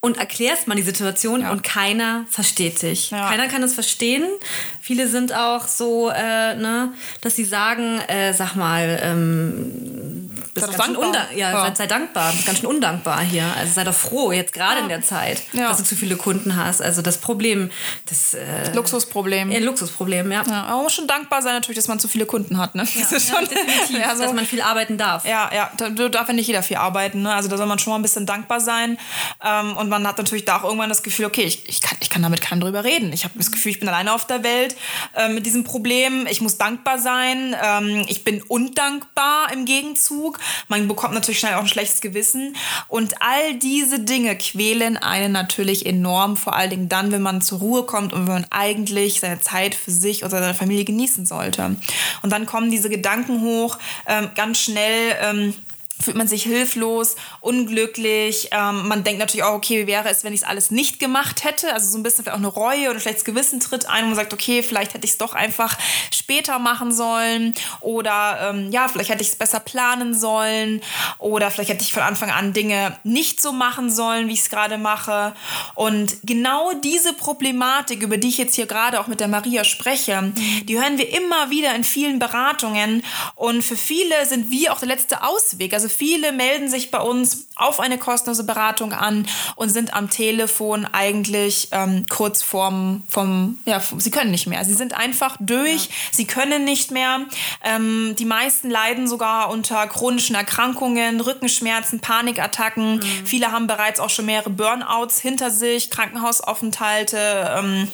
und 0.01 0.17
erklärst 0.17 0.67
mal 0.67 0.75
die 0.75 0.81
Situation 0.81 1.45
und 1.45 1.63
keiner 1.63 2.25
versteht 2.29 2.81
dich. 2.81 3.11
Ja. 3.11 3.29
Keiner 3.29 3.47
kann 3.47 3.63
es 3.63 3.73
verstehen. 3.73 4.23
Viele 4.81 5.07
sind 5.07 5.33
auch 5.33 5.67
so, 5.67 6.09
äh, 6.09 6.55
ne, 6.55 6.93
dass 7.21 7.35
sie 7.35 7.43
sagen, 7.43 7.99
äh, 8.07 8.33
sag 8.33 8.55
mal, 8.55 8.99
ähm, 9.03 10.29
bist 10.59 10.71
Sei 10.71 10.77
ganz 10.77 10.99
schön 10.99 11.37
ja, 11.37 11.51
Ja. 11.51 11.61
Sei, 11.65 11.75
sei 11.75 11.87
dankbar, 11.87 12.31
bist 12.31 12.45
ganz 12.45 12.59
schön 12.59 12.67
undankbar 12.67 13.21
hier. 13.21 13.45
Also 13.57 13.73
sei 13.73 13.83
doch 13.83 13.93
froh, 13.93 14.31
jetzt 14.31 14.53
gerade 14.53 14.81
in 14.81 14.89
der 14.89 15.01
Zeit, 15.01 15.41
Ja. 15.53 15.69
dass 15.69 15.77
du 15.77 15.83
zu 15.83 15.95
viele 15.95 16.15
Kunden 16.15 16.55
hast. 16.55 16.81
Also 16.81 17.01
das 17.01 17.17
Problem, 17.17 17.71
das 18.09 18.33
äh, 18.33 18.71
Luxusproblem. 18.73 19.51
ja, 19.51 19.59
Luxusproblem, 19.59 20.31
ja. 20.31 20.43
Ja, 20.47 20.63
man 20.69 20.83
muss 20.83 20.93
schon 20.93 21.07
dankbar 21.07 21.41
sein 21.41 21.53
natürlich, 21.53 21.77
dass 21.77 21.87
man 21.87 21.99
zu 21.99 22.07
viele 22.07 22.25
Kunden 22.25 22.57
hat. 22.57 22.75
Ne? 22.75 22.83
Das 22.99 23.11
ist 23.11 23.29
Ja, 23.29 23.35
schon, 23.37 23.47
definitiv, 23.47 23.99
ja, 23.99 24.15
so. 24.15 24.23
dass 24.23 24.33
man 24.33 24.45
viel 24.45 24.61
arbeiten 24.61 24.97
darf. 24.97 25.25
Ja, 25.25 25.49
ja, 25.53 25.71
da 25.77 25.89
da 25.89 26.09
darf 26.09 26.27
ja 26.27 26.33
nicht 26.33 26.47
jeder 26.47 26.63
viel 26.63 26.77
arbeiten. 26.77 27.23
Ne? 27.23 27.33
Also 27.33 27.49
da 27.49 27.57
soll 27.57 27.65
man 27.67 27.79
schon 27.79 27.91
mal 27.91 27.99
ein 27.99 28.01
bisschen 28.01 28.25
dankbar 28.25 28.59
sein. 28.61 28.97
Ähm, 29.43 29.75
und 29.77 29.89
man 29.89 30.05
hat 30.07 30.17
natürlich 30.17 30.45
da 30.45 30.57
auch 30.57 30.63
irgendwann 30.63 30.89
das 30.89 31.03
Gefühl, 31.03 31.25
okay, 31.25 31.43
ich, 31.43 31.67
ich, 31.69 31.81
kann, 31.81 31.97
ich 32.01 32.09
kann 32.09 32.21
damit 32.21 32.41
keinem 32.41 32.61
drüber 32.61 32.83
reden. 32.83 33.11
Ich 33.13 33.23
habe 33.23 33.33
das 33.37 33.51
Gefühl, 33.51 33.71
ich 33.71 33.79
bin 33.79 33.87
alleine 33.89 34.13
auf 34.13 34.25
der 34.27 34.43
Welt 34.43 34.75
äh, 35.15 35.29
mit 35.29 35.45
diesem 35.45 35.63
Problem. 35.63 36.27
Ich 36.29 36.41
muss 36.41 36.57
dankbar 36.57 36.97
sein. 36.99 37.55
Ähm, 37.63 38.05
ich 38.07 38.23
bin 38.23 38.41
undankbar 38.43 39.51
im 39.53 39.65
Gegenzug. 39.65 40.39
Man 40.67 40.87
bekommt 40.87 41.13
natürlich 41.13 41.39
schnell 41.39 41.55
auch 41.55 41.61
ein 41.61 41.67
schlechtes 41.67 42.01
Gewissen. 42.01 42.55
Und 42.87 43.21
all 43.21 43.55
diese 43.55 43.99
Dinge 43.99 44.35
quälen 44.37 44.97
einen 44.97 45.31
natürlich 45.31 45.85
enorm, 45.85 46.37
vor 46.37 46.55
allen 46.55 46.69
Dingen 46.69 46.89
dann, 46.89 47.11
wenn 47.11 47.21
man 47.21 47.41
zur 47.41 47.59
Ruhe 47.59 47.83
kommt 47.83 48.13
und 48.13 48.27
wenn 48.27 48.33
man 48.33 48.47
eigentlich 48.49 49.19
seine 49.19 49.39
Zeit 49.39 49.75
für 49.75 49.91
sich 49.91 50.23
oder 50.23 50.39
seine 50.39 50.53
Familie 50.53 50.85
genießen 50.85 51.25
sollte. 51.25 51.75
Und 52.21 52.31
dann 52.31 52.45
kommen 52.45 52.71
diese 52.71 52.89
Gedanken 52.89 53.41
hoch, 53.41 53.77
ähm, 54.07 54.29
ganz 54.35 54.59
schnell. 54.59 55.15
Ähm, 55.21 55.53
fühlt 56.01 56.15
man 56.15 56.27
sich 56.27 56.43
hilflos, 56.43 57.15
unglücklich. 57.41 58.49
Ähm, 58.51 58.87
man 58.87 59.03
denkt 59.03 59.19
natürlich 59.19 59.43
auch, 59.43 59.53
okay, 59.53 59.83
wie 59.83 59.87
wäre 59.87 60.09
es, 60.09 60.23
wenn 60.23 60.33
ich 60.33 60.41
es 60.41 60.47
alles 60.47 60.71
nicht 60.71 60.99
gemacht 60.99 61.43
hätte? 61.43 61.73
Also 61.73 61.91
so 61.91 61.97
ein 61.97 62.03
bisschen 62.03 62.23
vielleicht 62.23 62.35
auch 62.35 62.39
eine 62.39 62.47
Reue 62.47 62.89
oder 62.89 62.99
schlechtes 62.99 63.25
Gewissen 63.25 63.59
tritt 63.59 63.87
ein, 63.87 64.03
wo 64.03 64.07
man 64.07 64.15
sagt, 64.15 64.33
okay, 64.33 64.63
vielleicht 64.63 64.93
hätte 64.93 65.05
ich 65.05 65.11
es 65.11 65.17
doch 65.17 65.33
einfach 65.33 65.77
später 66.11 66.59
machen 66.59 66.91
sollen 66.93 67.53
oder 67.81 68.49
ähm, 68.49 68.71
ja, 68.71 68.87
vielleicht 68.87 69.09
hätte 69.09 69.23
ich 69.23 69.29
es 69.29 69.35
besser 69.35 69.59
planen 69.59 70.13
sollen 70.13 70.81
oder 71.17 71.51
vielleicht 71.51 71.69
hätte 71.69 71.83
ich 71.83 71.91
von 71.91 72.03
Anfang 72.03 72.31
an 72.31 72.53
Dinge 72.53 72.97
nicht 73.03 73.41
so 73.41 73.51
machen 73.51 73.91
sollen, 73.91 74.29
wie 74.29 74.33
ich 74.33 74.41
es 74.41 74.49
gerade 74.49 74.77
mache. 74.77 75.33
Und 75.75 76.17
genau 76.23 76.71
diese 76.73 77.13
Problematik, 77.13 78.01
über 78.03 78.17
die 78.17 78.29
ich 78.29 78.37
jetzt 78.37 78.55
hier 78.55 78.67
gerade 78.67 78.99
auch 78.99 79.07
mit 79.07 79.19
der 79.19 79.27
Maria 79.27 79.63
spreche, 79.65 80.31
die 80.63 80.79
hören 80.79 80.97
wir 80.97 81.13
immer 81.13 81.49
wieder 81.49 81.75
in 81.75 81.83
vielen 81.83 82.19
Beratungen 82.19 83.03
und 83.35 83.63
für 83.63 83.75
viele 83.75 84.25
sind 84.25 84.49
wir 84.49 84.71
auch 84.71 84.79
der 84.79 84.87
letzte 84.87 85.23
Ausweg. 85.23 85.73
Also 85.73 85.88
viele 85.89 86.31
melden 86.31 86.69
sich 86.69 86.91
bei 86.91 86.99
uns 86.99 87.47
auf 87.55 87.79
eine 87.79 87.97
kostenlose 87.97 88.43
Beratung 88.43 88.93
an 88.93 89.27
und 89.55 89.69
sind 89.69 89.93
am 89.93 90.09
Telefon 90.09 90.85
eigentlich 90.85 91.69
ähm, 91.71 92.05
kurz 92.09 92.41
vorm, 92.41 93.03
vom, 93.07 93.59
ja, 93.65 93.81
sie 93.97 94.11
können 94.11 94.31
nicht 94.31 94.47
mehr. 94.47 94.63
Sie 94.63 94.73
sind 94.73 94.93
einfach 94.93 95.35
durch, 95.39 95.89
sie 96.11 96.25
können 96.25 96.63
nicht 96.63 96.91
mehr. 96.91 97.21
Ähm, 97.63 98.15
die 98.17 98.25
meisten 98.25 98.69
leiden 98.69 99.07
sogar 99.07 99.49
unter 99.49 99.87
chronischen 99.87 100.35
Erkrankungen, 100.35 101.19
Rückenschmerzen, 101.19 101.99
Panikattacken. 101.99 103.01
Viele 103.25 103.51
haben 103.51 103.67
bereits 103.67 103.99
auch 103.99 104.09
schon 104.09 104.25
mehrere 104.25 104.49
Burnouts 104.49 105.19
hinter 105.19 105.51
sich, 105.51 105.89
Krankenhausaufenthalte. 105.89 107.55
Ähm, 107.57 107.91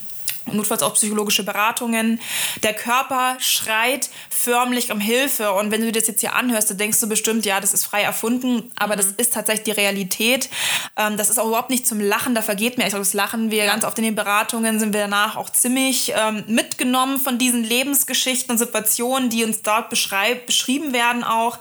notfalls 0.52 0.84
auch 0.84 0.94
psychologische 0.94 1.44
Beratungen. 1.44 2.20
Der 2.64 2.74
Körper 2.74 3.38
schreit 3.40 4.10
förmlich 4.38 4.92
um 4.92 5.00
Hilfe. 5.00 5.54
Und 5.54 5.72
wenn 5.72 5.80
du 5.80 5.88
dir 5.92 6.00
das 6.00 6.10
jetzt 6.10 6.20
hier 6.20 6.36
anhörst, 6.36 6.70
dann 6.70 6.78
denkst 6.78 7.00
du 7.00 7.08
bestimmt, 7.08 7.46
ja, 7.46 7.62
das 7.62 7.74
ist 7.74 7.86
frei 7.86 8.02
erfunden. 8.02 8.70
Aber 8.76 8.98
das 8.98 9.08
ist 9.18 9.34
tatsächlich 9.34 9.64
die 9.64 9.82
Realität. 9.82 10.50
Ähm, 10.98 11.16
das 11.16 11.30
ist 11.30 11.40
auch 11.40 11.48
überhaupt 11.48 11.70
nicht 11.70 11.88
zum 11.88 12.02
Lachen. 12.02 12.36
Da 12.36 12.42
vergeht 12.42 12.78
mir 12.78 12.84
echt 12.84 12.96
auch 12.96 13.00
das 13.00 13.14
Lachen. 13.14 13.50
Wir 13.50 13.66
ganz 13.66 13.86
oft 13.86 13.98
in 13.98 14.04
den 14.04 14.16
Beratungen 14.16 14.78
sind 14.80 14.94
wir 14.94 15.00
danach 15.00 15.38
auch 15.38 15.50
ziemlich 15.50 16.12
ähm, 16.16 16.44
mitgenommen 16.48 17.18
von 17.18 17.38
diesen 17.38 17.64
Lebensgeschichten 17.64 18.52
und 18.52 18.58
Situationen, 18.58 19.30
die 19.30 19.46
uns 19.46 19.62
dort 19.62 19.90
beschrieben 19.90 20.92
werden 20.92 21.24
auch. 21.24 21.58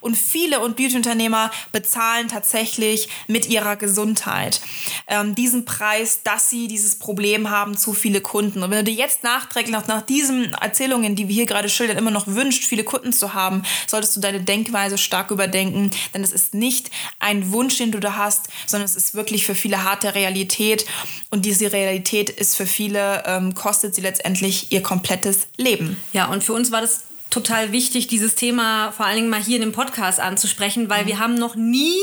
Und 0.00 0.16
viele 0.16 0.60
und 0.60 0.76
Beauty-Unternehmer 0.76 1.50
bezahlen 1.72 2.28
tatsächlich 2.28 3.08
mit 3.26 3.48
ihrer 3.48 3.76
Gesundheit 3.76 4.60
ähm, 5.08 5.34
diesen 5.34 5.64
Preis, 5.64 6.22
dass 6.22 6.50
sie 6.50 6.68
dieses 6.68 6.98
Problem 6.98 7.48
haben, 7.48 7.76
zu 7.76 7.94
viele 7.94 8.20
Kunden. 8.20 8.62
Und 8.62 8.70
wenn 8.70 8.84
du 8.84 8.92
dir 8.92 8.98
jetzt 8.98 9.24
nachträglich 9.24 9.72
nach, 9.72 9.86
nach 9.86 10.02
diesen 10.02 10.52
Erzählungen, 10.54 11.16
die 11.16 11.28
wir 11.28 11.34
hier 11.34 11.46
gerade 11.46 11.70
schildern, 11.70 12.01
immer 12.02 12.10
noch 12.10 12.26
wünscht, 12.26 12.64
viele 12.64 12.84
Kunden 12.84 13.12
zu 13.12 13.32
haben, 13.34 13.62
solltest 13.86 14.14
du 14.16 14.20
deine 14.20 14.40
Denkweise 14.40 14.98
stark 14.98 15.30
überdenken. 15.30 15.90
Denn 16.12 16.22
es 16.22 16.32
ist 16.32 16.54
nicht 16.54 16.90
ein 17.18 17.52
Wunsch, 17.52 17.78
den 17.78 17.92
du 17.92 18.00
da 18.00 18.16
hast, 18.16 18.48
sondern 18.66 18.84
es 18.84 18.96
ist 18.96 19.14
wirklich 19.14 19.46
für 19.46 19.54
viele 19.54 19.84
harte 19.84 20.14
Realität. 20.14 20.84
Und 21.30 21.44
diese 21.44 21.72
Realität 21.72 22.28
ist 22.28 22.56
für 22.56 22.66
viele, 22.66 23.22
ähm, 23.26 23.54
kostet 23.54 23.94
sie 23.94 24.00
letztendlich 24.02 24.70
ihr 24.70 24.82
komplettes 24.82 25.46
Leben. 25.56 25.96
Ja, 26.12 26.26
und 26.26 26.44
für 26.44 26.52
uns 26.52 26.70
war 26.70 26.80
das 26.80 27.04
total 27.32 27.72
wichtig, 27.72 28.08
dieses 28.08 28.34
Thema 28.34 28.92
vor 28.92 29.06
allen 29.06 29.16
Dingen 29.16 29.30
mal 29.30 29.42
hier 29.42 29.56
in 29.56 29.62
dem 29.62 29.72
Podcast 29.72 30.20
anzusprechen, 30.20 30.90
weil 30.90 31.04
mhm. 31.04 31.08
wir 31.08 31.18
haben 31.18 31.34
noch 31.34 31.56
nie 31.56 31.96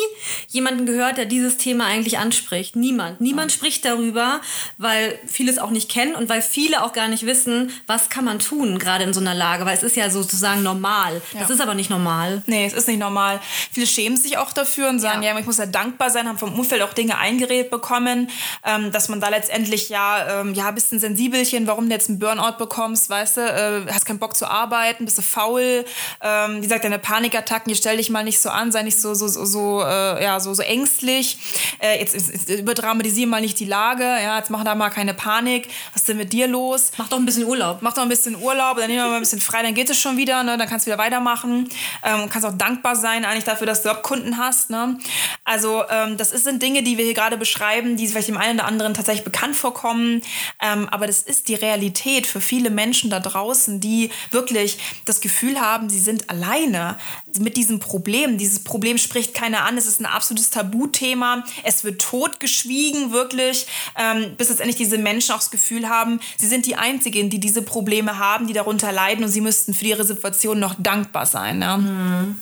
jemanden 0.48 0.88
gehört, 0.88 1.18
der 1.18 1.26
dieses 1.26 1.58
Thema 1.58 1.86
eigentlich 1.86 2.18
anspricht. 2.18 2.76
Niemand. 2.76 3.22
Niemand 3.22 3.52
mhm. 3.52 3.56
spricht 3.56 3.86
darüber, 3.86 4.42
weil 4.78 5.20
viele 5.28 5.52
es 5.52 5.60
auch 5.60 5.70
nicht 5.70 5.90
kennen 5.90 6.16
und 6.16 6.30
weil 6.30 6.42
viele 6.42 6.84
auch 6.84 6.94
gar 6.94 7.08
nicht 7.08 7.28
wissen, 7.28 7.72
was 7.86 8.10
kann 8.10 8.26
man 8.26 8.40
tun, 8.40 8.80
gerade 8.80 9.04
in 9.04 9.14
so 9.14 9.20
einer 9.20 9.36
Lage, 9.36 9.66
weil 9.66 9.78
es 9.78 9.84
ist 9.84 9.96
ja 9.96 10.10
sozusagen 10.10 10.64
normal. 10.64 11.22
Ja. 11.34 11.42
Das 11.42 11.52
ist 11.52 11.62
aber 11.62 11.76
nicht 11.76 11.92
normal. 11.92 12.42
Nee, 12.48 12.66
es 12.66 12.74
ist 12.74 12.88
nicht 12.88 13.00
normal. 13.00 13.40
Viele 13.72 13.86
schämen 13.86 14.18
sich 14.18 14.38
auch 14.40 14.52
dafür 14.52 14.90
und 14.90 15.00
sagen, 15.00 15.22
ja, 15.22 15.34
ja 15.34 15.40
ich 15.40 15.46
muss 15.46 15.60
ja 15.60 15.68
dankbar 15.68 16.10
sein, 16.10 16.28
haben 16.28 16.40
vom 16.40 16.58
Umfeld 16.58 16.82
auch 16.82 16.94
Dinge 16.94 17.20
eingeredet 17.20 17.70
bekommen, 17.70 18.32
ähm, 18.66 18.92
dass 18.92 19.10
man 19.10 19.22
da 19.22 19.30
letztendlich 19.30 19.90
ja, 19.90 20.42
ähm, 20.42 20.56
ja, 20.56 20.72
bist 20.72 20.92
ein 20.92 21.00
Sensibelchen, 21.00 21.68
warum 21.68 21.88
du 21.88 21.94
jetzt 21.94 22.10
einen 22.10 22.18
Burnout 22.18 22.58
bekommst, 22.58 23.12
weißt 23.12 23.38
du, 23.38 23.42
äh, 23.42 23.94
hast 23.94 24.08
keinen 24.08 24.18
Bock 24.18 24.36
zu 24.36 24.50
arbeiten, 24.50 25.06
bist 25.06 25.19
du 25.20 25.24
faul, 25.24 25.86
ähm, 26.22 26.58
wie 26.58 26.62
gesagt, 26.62 26.84
deine 26.84 27.00
Panikattacken, 27.00 27.74
stell 27.76 27.98
dich 27.98 28.10
mal 28.10 28.24
nicht 28.24 28.40
so 28.40 28.50
an, 28.50 28.72
sei 28.72 28.84
nicht 28.84 29.00
so, 29.00 29.14
so, 29.14 29.28
so, 29.28 29.46
so 29.46 29.84
äh, 29.84 30.24
ja, 30.24 30.40
so, 30.40 30.54
so 30.54 30.64
ängstlich, 30.64 31.38
äh, 31.80 32.00
jetzt, 32.00 32.14
jetzt, 32.14 32.30
jetzt 32.32 32.50
überdramatisier 32.50 33.28
mal 33.28 33.42
nicht 33.42 33.60
die 33.60 33.66
Lage, 33.66 34.04
ja, 34.04 34.38
jetzt 34.38 34.50
mach 34.50 34.64
da 34.64 34.76
mal 34.76 34.90
keine 34.90 35.14
Panik, 35.14 35.68
was 35.94 36.02
ist 36.02 36.10
denn 36.10 36.18
mit 36.18 36.34
dir 36.34 36.48
los? 36.48 36.92
Mach 36.98 37.10
doch 37.10 37.18
ein 37.18 37.26
bisschen 37.26 37.46
Urlaub. 37.46 37.80
Mach 37.82 37.94
doch 37.94 38.04
ein 38.04 38.10
bisschen 38.10 38.36
Urlaub, 38.36 38.78
dann 38.78 38.88
nehmen 38.88 39.04
wir 39.04 39.10
mal 39.10 39.16
ein 39.16 39.22
bisschen 39.22 39.42
frei, 39.42 39.62
dann 39.64 39.74
geht 39.74 39.90
es 39.90 40.00
schon 40.00 40.18
wieder, 40.18 40.44
ne? 40.44 40.58
dann 40.58 40.68
kannst 40.68 40.86
du 40.86 40.92
wieder 40.92 40.98
weitermachen 40.98 41.70
ähm, 42.04 42.30
kannst 42.30 42.48
auch 42.48 42.58
dankbar 42.58 42.96
sein 42.96 43.26
eigentlich 43.26 43.44
dafür, 43.44 43.68
dass 43.68 43.84
du 43.84 43.90
Kunden 43.96 44.38
hast. 44.38 44.70
Ne? 44.70 44.98
Also 45.44 45.84
ähm, 45.90 46.18
das 46.18 46.30
sind 46.30 46.62
Dinge, 46.62 46.84
die 46.84 46.98
wir 46.98 47.06
hier 47.06 47.14
gerade 47.14 47.38
beschreiben, 47.38 47.98
die 47.98 48.08
vielleicht 48.08 48.28
dem 48.28 48.38
einen 48.38 48.60
oder 48.60 48.68
anderen 48.68 48.94
tatsächlich 48.94 49.24
bekannt 49.24 49.56
vorkommen, 49.56 50.22
ähm, 50.62 50.88
aber 50.90 51.08
das 51.08 51.22
ist 51.22 51.48
die 51.48 51.56
Realität 51.56 52.28
für 52.28 52.42
viele 52.42 52.70
Menschen 52.70 53.10
da 53.10 53.20
draußen, 53.20 53.80
die 53.80 54.12
wirklich 54.32 54.78
das 55.10 55.22
Gefühl 55.22 55.60
haben, 55.60 55.90
sie 55.90 56.00
sind 56.00 56.30
alleine 56.30 56.98
mit 57.40 57.58
diesem 57.58 57.80
Problem. 57.80 58.38
Dieses 58.38 58.60
Problem 58.60 58.98
spricht 58.98 59.34
keiner 59.34 59.66
an, 59.66 59.78
es 59.78 59.88
ist 59.88 60.00
ein 60.00 60.06
absolutes 60.06 60.50
Tabuthema, 60.50 61.44
es 61.64 61.84
wird 61.84 62.02
totgeschwiegen 62.02 63.12
wirklich, 63.12 63.68
ähm, 63.98 64.36
bis 64.38 64.50
letztendlich 64.50 64.78
diese 64.78 64.98
Menschen 64.98 65.34
auch 65.34 65.40
das 65.40 65.52
Gefühl 65.52 65.90
haben, 65.90 66.20
sie 66.38 66.48
sind 66.48 66.66
die 66.66 66.76
Einzigen, 66.76 67.30
die 67.30 67.40
diese 67.40 67.62
Probleme 67.62 68.18
haben, 68.18 68.48
die 68.48 68.54
darunter 68.54 68.92
leiden 68.92 69.24
und 69.24 69.30
sie 69.30 69.42
müssten 69.42 69.74
für 69.74 69.86
ihre 69.86 70.04
Situation 70.04 70.60
noch 70.60 70.76
dankbar 70.78 71.26
sein. 71.26 71.60
Ne? 71.60 71.78
Mhm. 71.78 72.36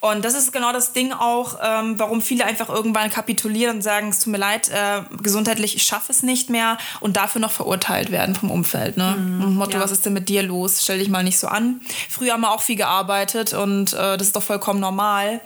Und 0.00 0.24
das 0.24 0.34
ist 0.34 0.52
genau 0.52 0.72
das 0.72 0.92
Ding 0.92 1.12
auch, 1.12 1.58
ähm, 1.62 1.98
warum 1.98 2.22
viele 2.22 2.44
einfach 2.44 2.68
irgendwann 2.68 3.10
kapitulieren 3.10 3.76
und 3.76 3.82
sagen, 3.82 4.08
es 4.08 4.20
tut 4.20 4.32
mir 4.32 4.38
leid, 4.38 4.70
äh, 4.70 5.02
gesundheitlich, 5.22 5.76
ich 5.76 5.82
schaffe 5.82 6.12
es 6.12 6.22
nicht 6.22 6.50
mehr 6.50 6.78
und 7.00 7.16
dafür 7.16 7.40
noch 7.40 7.50
verurteilt 7.50 8.10
werden 8.10 8.34
vom 8.34 8.50
Umfeld. 8.50 8.96
Ne? 8.96 9.16
Mhm, 9.18 9.56
Motto, 9.56 9.72
ja. 9.72 9.80
was 9.80 9.90
ist 9.90 10.06
denn 10.06 10.12
mit 10.12 10.28
dir 10.28 10.42
los? 10.42 10.80
Stell 10.82 10.98
dich 10.98 11.08
mal 11.08 11.22
nicht 11.22 11.38
so 11.38 11.48
an. 11.48 11.80
Früher 12.08 12.32
haben 12.32 12.42
wir 12.42 12.52
auch 12.52 12.62
viel 12.62 12.76
gearbeitet 12.76 13.52
und 13.52 13.92
äh, 13.92 14.16
das 14.16 14.28
ist 14.28 14.36
doch 14.36 14.42
vollkommen 14.42 14.80
normal 14.80 15.40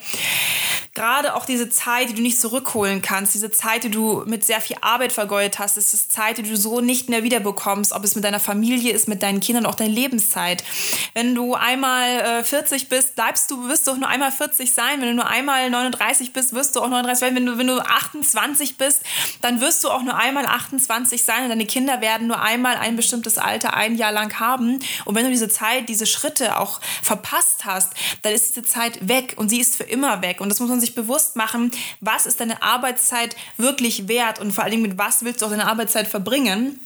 gerade 0.95 1.35
auch 1.35 1.45
diese 1.45 1.69
Zeit, 1.69 2.09
die 2.09 2.15
du 2.15 2.23
nicht 2.23 2.41
zurückholen 2.41 3.03
kannst, 3.03 3.35
diese 3.35 3.51
Zeit, 3.51 3.83
die 3.83 3.91
du 3.91 4.23
mit 4.27 4.45
sehr 4.45 4.61
viel 4.61 4.77
Arbeit 4.81 5.13
vergeudet 5.13 5.59
hast, 5.59 5.77
ist 5.77 6.13
Zeit, 6.13 6.39
die 6.39 6.43
du 6.43 6.57
so 6.57 6.81
nicht 6.81 7.09
mehr 7.09 7.25
wiederbekommst, 7.25 7.93
ob 7.93 8.05
es 8.05 8.15
mit 8.15 8.25
deiner 8.25 8.39
Familie 8.39 8.93
ist, 8.93 9.09
mit 9.09 9.23
deinen 9.23 9.41
Kindern, 9.41 9.67
auch 9.67 9.75
deine 9.75 9.93
Lebenszeit. 9.93 10.63
Wenn 11.13 11.35
du 11.35 11.55
einmal 11.55 12.21
äh, 12.21 12.45
40 12.45 12.89
bist, 12.89 13.17
bleibst 13.17 13.51
du, 13.51 13.69
wirst 13.69 13.87
du 13.87 13.93
auch 13.93 13.97
nur 13.97 14.09
einmal 14.09 14.31
40 14.31 14.73
sein. 14.73 15.01
Wenn 15.01 15.09
du 15.09 15.15
nur 15.15 15.27
einmal 15.27 15.69
39 15.69 16.33
bist, 16.33 16.55
wirst 16.55 16.77
du 16.77 16.81
auch 16.81 16.89
39 16.89 17.21
sein. 17.21 17.35
Wenn 17.35 17.47
du, 17.47 17.59
wenn 17.59 17.67
du 17.67 17.79
28 17.81 18.79
bist, 18.79 19.03
dann 19.41 19.61
wirst 19.61 19.83
du 19.83 19.91
auch 19.91 20.03
nur 20.03 20.17
einmal 20.17 20.47
28 20.47 21.25
sein 21.25 21.43
und 21.43 21.49
deine 21.49 21.67
Kinder 21.67 22.01
werden 22.01 22.29
nur 22.29 22.41
einmal 22.41 22.77
ein 22.77 22.95
bestimmtes 22.95 23.37
Alter 23.37 23.75
ein 23.75 23.97
Jahr 23.97 24.13
lang 24.13 24.39
haben. 24.39 24.79
Und 25.05 25.15
wenn 25.17 25.25
du 25.25 25.31
diese 25.31 25.49
Zeit, 25.49 25.89
diese 25.89 26.07
Schritte 26.07 26.44
auch 26.53 26.81
verpasst 27.03 27.65
hast, 27.65 27.93
dann 28.23 28.33
ist 28.33 28.51
diese 28.51 28.63
Zeit 28.63 29.09
weg 29.09 29.35
und 29.37 29.49
sie 29.49 29.61
ist 29.61 29.77
für 29.77 29.85
immer 29.85 30.23
weg. 30.23 30.41
Und 30.41 30.49
das 30.49 30.61
muss 30.61 30.69
man 30.69 30.81
sich 30.81 30.95
bewusst 30.95 31.37
machen, 31.37 31.71
was 32.01 32.27
ist 32.27 32.41
deine 32.41 32.63
Arbeitszeit 32.63 33.37
wirklich 33.57 34.09
wert 34.09 34.39
und 34.39 34.53
vor 34.53 34.65
allem 34.65 34.83
mit 34.83 34.99
was 34.99 35.25
willst 35.25 35.43
du 35.43 35.47
auch 35.47 35.51
deine 35.51 35.67
Arbeitszeit 35.67 36.09
verbringen. 36.09 36.81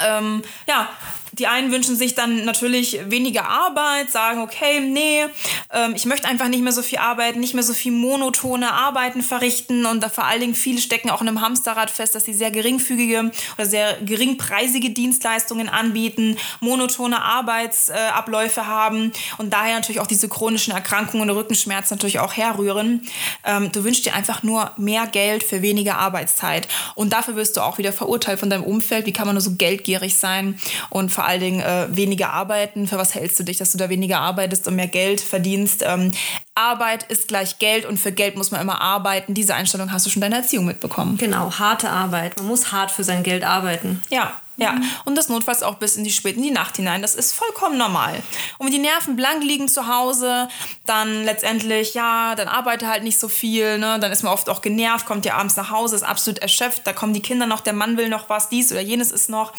Ähm, 0.00 0.42
ja, 0.66 0.88
die 1.32 1.46
einen 1.46 1.72
wünschen 1.72 1.96
sich 1.96 2.14
dann 2.14 2.44
natürlich 2.44 2.98
weniger 3.06 3.48
Arbeit, 3.48 4.10
sagen, 4.10 4.40
okay, 4.40 4.80
nee, 4.80 5.24
ähm, 5.72 5.94
ich 5.94 6.04
möchte 6.04 6.28
einfach 6.28 6.48
nicht 6.48 6.62
mehr 6.62 6.72
so 6.72 6.82
viel 6.82 6.98
arbeiten, 6.98 7.40
nicht 7.40 7.54
mehr 7.54 7.62
so 7.62 7.74
viel 7.74 7.92
monotone 7.92 8.72
Arbeiten 8.72 9.22
verrichten 9.22 9.86
und 9.86 10.04
vor 10.06 10.24
allen 10.24 10.40
Dingen 10.40 10.54
viele 10.54 10.80
stecken 10.80 11.10
auch 11.10 11.20
in 11.20 11.28
einem 11.28 11.40
Hamsterrad 11.40 11.90
fest, 11.90 12.14
dass 12.14 12.24
sie 12.24 12.34
sehr 12.34 12.50
geringfügige 12.50 13.30
oder 13.56 13.66
sehr 13.66 13.98
geringpreisige 14.04 14.90
Dienstleistungen 14.90 15.68
anbieten, 15.68 16.36
monotone 16.60 17.22
Arbeitsabläufe 17.22 18.60
äh, 18.60 18.64
haben 18.64 19.12
und 19.38 19.52
daher 19.52 19.74
natürlich 19.74 20.00
auch 20.00 20.06
diese 20.06 20.28
chronischen 20.28 20.72
Erkrankungen 20.72 21.30
und 21.30 21.36
Rückenschmerzen 21.36 21.94
natürlich 21.94 22.18
auch 22.18 22.36
herrühren. 22.36 23.06
Ähm, 23.44 23.70
du 23.72 23.84
wünschst 23.84 24.06
dir 24.06 24.14
einfach 24.14 24.42
nur 24.42 24.72
mehr 24.76 25.06
Geld 25.06 25.42
für 25.42 25.62
weniger 25.62 25.98
Arbeitszeit 25.98 26.68
und 26.94 27.12
dafür 27.12 27.36
wirst 27.36 27.56
du 27.56 27.60
auch 27.60 27.78
wieder 27.78 27.92
verurteilt 27.92 28.40
von 28.40 28.50
deinem 28.50 28.64
Umfeld. 28.64 29.06
Wie 29.06 29.12
kann 29.12 29.26
man 29.26 29.34
nur 29.34 29.42
so 29.42 29.52
geldgierig 29.88 30.16
sein 30.16 30.58
und 30.90 31.10
vor 31.10 31.24
allen 31.24 31.40
Dingen 31.40 31.60
äh, 31.60 31.86
weniger 31.90 32.32
arbeiten. 32.32 32.86
Für 32.86 32.98
was 32.98 33.14
hältst 33.14 33.38
du 33.38 33.44
dich, 33.44 33.56
dass 33.56 33.72
du 33.72 33.78
da 33.78 33.88
weniger 33.88 34.20
arbeitest 34.20 34.68
und 34.68 34.76
mehr 34.76 34.86
Geld 34.86 35.20
verdienst? 35.20 35.82
Ähm, 35.86 36.10
Arbeit 36.54 37.04
ist 37.04 37.28
gleich 37.28 37.58
Geld 37.58 37.86
und 37.86 37.98
für 37.98 38.12
Geld 38.12 38.36
muss 38.36 38.50
man 38.50 38.60
immer 38.60 38.80
arbeiten. 38.80 39.34
Diese 39.34 39.54
Einstellung 39.54 39.92
hast 39.92 40.06
du 40.06 40.10
schon 40.10 40.22
in 40.22 40.30
deiner 40.30 40.42
Erziehung 40.42 40.66
mitbekommen. 40.66 41.16
Genau, 41.16 41.52
harte 41.58 41.88
Arbeit. 41.88 42.36
Man 42.36 42.46
muss 42.46 42.72
hart 42.72 42.90
für 42.90 43.04
sein 43.04 43.22
Geld 43.22 43.44
arbeiten. 43.44 44.02
Ja, 44.10 44.40
ja, 44.58 44.72
mhm. 44.72 44.84
und 45.04 45.14
das 45.14 45.28
notfalls 45.28 45.62
auch 45.62 45.76
bis 45.76 45.96
in 45.96 46.02
die 46.02 46.10
späten 46.10 46.42
die 46.42 46.50
Nacht 46.50 46.76
hinein. 46.76 47.00
Das 47.00 47.14
ist 47.14 47.32
vollkommen 47.32 47.78
normal. 47.78 48.20
Und 48.58 48.66
wenn 48.66 48.72
die 48.72 48.80
Nerven 48.80 49.14
blank 49.14 49.44
liegen 49.44 49.68
zu 49.68 49.86
Hause, 49.86 50.48
dann 50.84 51.24
letztendlich, 51.24 51.94
ja, 51.94 52.34
dann 52.34 52.48
arbeite 52.48 52.88
halt 52.88 53.04
nicht 53.04 53.20
so 53.20 53.28
viel, 53.28 53.78
ne? 53.78 53.98
Dann 54.00 54.10
ist 54.10 54.24
man 54.24 54.32
oft 54.32 54.48
auch 54.48 54.60
genervt, 54.60 55.06
kommt 55.06 55.24
ja 55.24 55.36
abends 55.36 55.54
nach 55.54 55.70
Hause, 55.70 55.94
ist 55.94 56.02
absolut 56.02 56.40
erschöpft, 56.40 56.86
da 56.86 56.92
kommen 56.92 57.14
die 57.14 57.22
Kinder 57.22 57.46
noch, 57.46 57.60
der 57.60 57.72
Mann 57.72 57.96
will 57.96 58.08
noch 58.08 58.28
was, 58.28 58.48
dies 58.48 58.72
oder 58.72 58.80
jenes 58.80 59.12
ist 59.12 59.30
noch. 59.30 59.52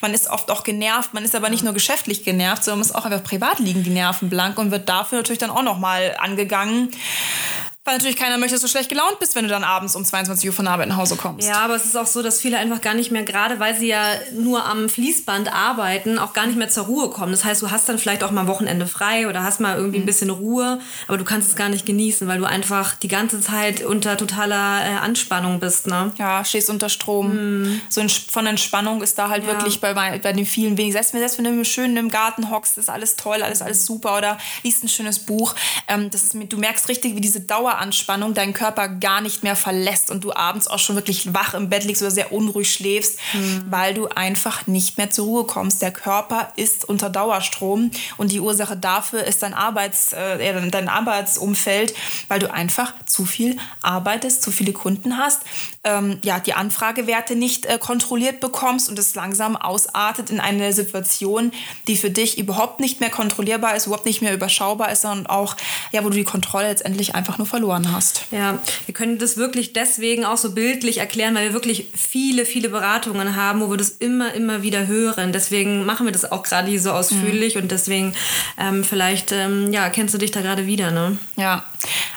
Man 0.00 0.14
ist 0.14 0.30
oft 0.30 0.50
auch 0.52 0.62
genervt, 0.62 1.14
man 1.14 1.24
ist 1.24 1.34
aber 1.34 1.50
nicht 1.50 1.64
nur 1.64 1.74
geschäftlich 1.74 2.22
genervt, 2.22 2.62
sondern 2.62 2.78
man 2.78 2.88
ist 2.88 2.94
auch 2.94 3.04
einfach 3.04 3.24
privat 3.24 3.58
liegen 3.58 3.82
die 3.82 3.90
Nerven 3.90 4.30
blank 4.30 4.58
und 4.58 4.70
wird 4.70 4.88
dafür 4.88 5.18
natürlich 5.18 5.38
dann 5.38 5.50
auch 5.50 5.62
nochmal 5.62 6.16
angegangen. 6.20 6.90
Weil 7.86 7.96
natürlich 7.96 8.16
keiner 8.16 8.38
möchte, 8.38 8.54
dass 8.54 8.62
du 8.62 8.68
schlecht 8.68 8.88
gelaunt 8.88 9.18
bist, 9.20 9.34
wenn 9.34 9.44
du 9.44 9.50
dann 9.50 9.62
abends 9.62 9.94
um 9.94 10.06
22 10.06 10.48
Uhr 10.48 10.54
von 10.54 10.64
der 10.64 10.72
Arbeit 10.72 10.88
nach 10.88 10.96
Hause 10.96 11.16
kommst. 11.16 11.46
Ja, 11.46 11.58
aber 11.58 11.74
es 11.74 11.84
ist 11.84 11.98
auch 11.98 12.06
so, 12.06 12.22
dass 12.22 12.40
viele 12.40 12.56
einfach 12.56 12.80
gar 12.80 12.94
nicht 12.94 13.10
mehr, 13.10 13.24
gerade 13.24 13.60
weil 13.60 13.76
sie 13.76 13.88
ja 13.88 14.06
nur 14.32 14.64
am 14.64 14.88
Fließband 14.88 15.52
arbeiten, 15.52 16.18
auch 16.18 16.32
gar 16.32 16.46
nicht 16.46 16.56
mehr 16.56 16.70
zur 16.70 16.84
Ruhe 16.84 17.10
kommen. 17.10 17.32
Das 17.32 17.44
heißt, 17.44 17.60
du 17.60 17.70
hast 17.70 17.86
dann 17.86 17.98
vielleicht 17.98 18.24
auch 18.24 18.30
mal 18.30 18.46
Wochenende 18.46 18.86
frei 18.86 19.28
oder 19.28 19.42
hast 19.42 19.60
mal 19.60 19.76
irgendwie 19.76 19.98
ein 19.98 20.02
mhm. 20.04 20.06
bisschen 20.06 20.30
Ruhe, 20.30 20.80
aber 21.08 21.18
du 21.18 21.24
kannst 21.24 21.50
es 21.50 21.56
gar 21.56 21.68
nicht 21.68 21.84
genießen, 21.84 22.26
weil 22.26 22.38
du 22.38 22.46
einfach 22.46 22.94
die 22.94 23.08
ganze 23.08 23.42
Zeit 23.42 23.84
unter 23.84 24.16
totaler 24.16 24.80
äh, 24.82 24.94
Anspannung 24.96 25.60
bist. 25.60 25.86
Ne? 25.86 26.10
Ja, 26.16 26.42
stehst 26.42 26.70
unter 26.70 26.88
Strom. 26.88 27.64
Mhm. 27.64 27.80
So 27.90 28.00
von 28.30 28.46
Entspannung 28.46 29.02
ist 29.02 29.18
da 29.18 29.28
halt 29.28 29.44
ja. 29.44 29.50
wirklich 29.50 29.82
bei, 29.82 29.92
bei 29.92 30.32
den 30.32 30.46
vielen 30.46 30.78
wenig. 30.78 30.94
Selbst, 30.94 31.12
selbst 31.12 31.36
wenn 31.36 31.44
du 31.44 31.64
schön 31.66 31.94
im 31.98 32.08
Garten 32.08 32.48
hockst, 32.48 32.78
ist 32.78 32.88
alles 32.88 33.16
toll, 33.16 33.42
alles, 33.42 33.60
alles 33.60 33.84
super 33.84 34.16
oder 34.16 34.38
liest 34.62 34.84
ein 34.84 34.88
schönes 34.88 35.18
Buch. 35.18 35.54
Ähm, 35.86 36.08
das 36.08 36.22
ist, 36.22 36.34
du 36.34 36.56
merkst 36.56 36.88
richtig, 36.88 37.14
wie 37.14 37.20
diese 37.20 37.42
Dauer 37.42 37.73
Daueranspannung 37.74 38.34
deinen 38.34 38.52
Körper 38.52 38.88
gar 38.88 39.20
nicht 39.20 39.42
mehr 39.42 39.56
verlässt 39.56 40.10
und 40.10 40.24
du 40.24 40.32
abends 40.32 40.68
auch 40.68 40.78
schon 40.78 40.96
wirklich 40.96 41.34
wach 41.34 41.54
im 41.54 41.68
Bett 41.68 41.84
liegst 41.84 42.02
oder 42.02 42.10
sehr 42.10 42.32
unruhig 42.32 42.72
schläfst, 42.72 43.18
mhm. 43.32 43.64
weil 43.68 43.94
du 43.94 44.06
einfach 44.06 44.66
nicht 44.66 44.98
mehr 44.98 45.10
zur 45.10 45.26
Ruhe 45.26 45.44
kommst. 45.44 45.82
Der 45.82 45.90
Körper 45.90 46.52
ist 46.56 46.88
unter 46.88 47.10
Dauerstrom 47.10 47.90
und 48.16 48.30
die 48.30 48.40
Ursache 48.40 48.76
dafür 48.76 49.24
ist 49.24 49.42
dein, 49.42 49.54
Arbeits, 49.54 50.12
äh, 50.12 50.70
dein 50.70 50.88
Arbeitsumfeld, 50.88 51.94
weil 52.28 52.38
du 52.38 52.52
einfach 52.52 52.92
zu 53.06 53.24
viel 53.24 53.56
arbeitest, 53.82 54.42
zu 54.42 54.50
viele 54.50 54.72
Kunden 54.72 55.18
hast, 55.18 55.42
ähm, 55.84 56.18
ja, 56.22 56.40
die 56.40 56.54
Anfragewerte 56.54 57.36
nicht 57.36 57.66
äh, 57.66 57.78
kontrolliert 57.78 58.40
bekommst 58.40 58.88
und 58.88 58.98
es 58.98 59.14
langsam 59.14 59.56
ausartet 59.56 60.30
in 60.30 60.40
eine 60.40 60.72
Situation, 60.72 61.52
die 61.88 61.96
für 61.96 62.10
dich 62.10 62.38
überhaupt 62.38 62.80
nicht 62.80 63.00
mehr 63.00 63.10
kontrollierbar 63.10 63.76
ist, 63.76 63.86
überhaupt 63.86 64.06
nicht 64.06 64.22
mehr 64.22 64.32
überschaubar 64.32 64.90
ist, 64.90 65.02
sondern 65.02 65.26
auch, 65.26 65.56
ja, 65.92 66.04
wo 66.04 66.08
du 66.08 66.16
die 66.16 66.24
Kontrolle 66.24 66.68
letztendlich 66.68 67.14
einfach 67.14 67.38
nur 67.38 67.46
verloren 67.46 67.63
hast. 67.72 68.24
Ja, 68.30 68.58
wir 68.86 68.94
können 68.94 69.18
das 69.18 69.36
wirklich 69.36 69.72
deswegen 69.72 70.24
auch 70.24 70.36
so 70.36 70.52
bildlich 70.52 70.98
erklären, 70.98 71.34
weil 71.34 71.48
wir 71.48 71.52
wirklich 71.52 71.86
viele, 71.94 72.46
viele 72.46 72.68
Beratungen 72.68 73.36
haben, 73.36 73.60
wo 73.60 73.70
wir 73.70 73.76
das 73.76 73.90
immer, 73.90 74.34
immer 74.34 74.62
wieder 74.62 74.86
hören. 74.86 75.32
Deswegen 75.32 75.84
machen 75.84 76.06
wir 76.06 76.12
das 76.12 76.30
auch 76.30 76.42
gerade 76.42 76.68
hier 76.68 76.80
so 76.80 76.92
ausführlich 76.92 77.54
mhm. 77.54 77.62
und 77.62 77.70
deswegen 77.70 78.14
ähm, 78.58 78.84
vielleicht, 78.84 79.32
ähm, 79.32 79.72
ja, 79.72 79.88
kennst 79.90 80.14
du 80.14 80.18
dich 80.18 80.30
da 80.30 80.40
gerade 80.40 80.66
wieder, 80.66 80.90
ne? 80.90 81.18
Ja, 81.36 81.64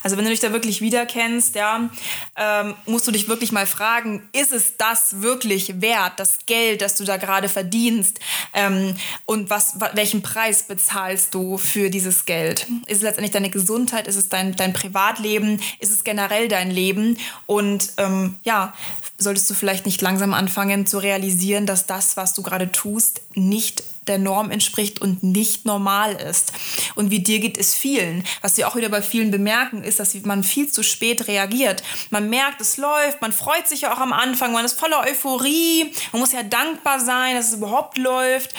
also 0.04 0.18
wenn 0.18 0.26
du 0.26 0.32
dich 0.32 0.40
da 0.40 0.52
wirklich 0.52 0.82
wiederkennst, 0.82 1.56
ja, 1.56 1.90
ähm, 2.36 2.76
musst 2.86 3.08
du 3.08 3.12
dich 3.12 3.28
wirklich 3.28 3.52
mal 3.52 3.66
fragen, 3.66 4.28
ist 4.34 4.52
es 4.52 4.78
das 4.78 5.22
wirklich 5.22 5.82
wert, 5.82 6.14
das 6.18 6.40
Geld, 6.46 6.82
das 6.82 6.96
du 6.96 7.04
da 7.04 7.18
gerade 7.18 7.50
verdienst 7.50 8.20
ähm, 8.54 8.96
und 9.26 9.50
was, 9.50 9.76
welchen 9.94 10.22
Preis 10.22 10.64
bezahlst 10.64 11.34
du 11.34 11.58
für 11.58 11.90
dieses 11.90 12.26
Geld? 12.26 12.68
Ist 12.88 12.98
es 12.98 13.04
letztendlich 13.04 13.32
deine 13.32 13.50
Gesundheit, 13.50 14.08
ist 14.08 14.16
es 14.16 14.30
dein, 14.30 14.56
dein 14.56 14.74
Privatleben, 14.74 15.37
ist 15.80 15.92
es 15.92 16.04
generell 16.04 16.48
dein 16.48 16.72
Leben 16.72 17.18
und 17.46 17.94
ähm, 17.98 18.36
ja, 18.44 18.74
solltest 19.18 19.50
du 19.50 19.54
vielleicht 19.54 19.86
nicht 19.86 20.02
langsam 20.02 20.34
anfangen 20.34 20.86
zu 20.86 21.00
realisieren, 21.00 21.66
dass 21.66 21.86
das, 21.86 22.18
was 22.18 22.34
du 22.34 22.44
gerade 22.44 22.72
tust, 22.72 23.22
nicht 23.34 23.84
der 24.08 24.18
Norm 24.18 24.52
entspricht 24.52 25.02
und 25.02 25.24
nicht 25.24 25.66
normal 25.66 26.14
ist. 26.14 26.54
Und 26.96 27.12
wie 27.12 27.20
dir 27.20 27.40
geht 27.40 27.58
es 27.58 27.74
vielen. 27.74 28.24
Was 28.42 28.58
wir 28.58 28.68
auch 28.68 28.76
wieder 28.76 28.90
bei 28.90 29.02
vielen 29.02 29.32
bemerken, 29.32 29.84
ist, 29.84 30.00
dass 30.00 30.16
man 30.24 30.44
viel 30.44 30.70
zu 30.72 30.84
spät 30.84 31.28
reagiert. 31.28 31.84
Man 32.10 32.30
merkt, 32.30 32.62
es 32.62 32.78
läuft, 32.78 33.22
man 33.22 33.32
freut 33.32 33.68
sich 33.68 33.82
ja 33.82 33.94
auch 33.94 34.00
am 34.00 34.14
Anfang, 34.14 34.54
man 34.54 34.66
ist 34.66 34.80
voller 34.80 35.02
Euphorie, 35.02 35.92
man 36.12 36.22
muss 36.22 36.32
ja 36.32 36.44
dankbar 36.44 37.00
sein, 37.00 37.36
dass 37.36 37.50
es 37.50 37.56
überhaupt 37.56 37.98
läuft. 37.98 38.54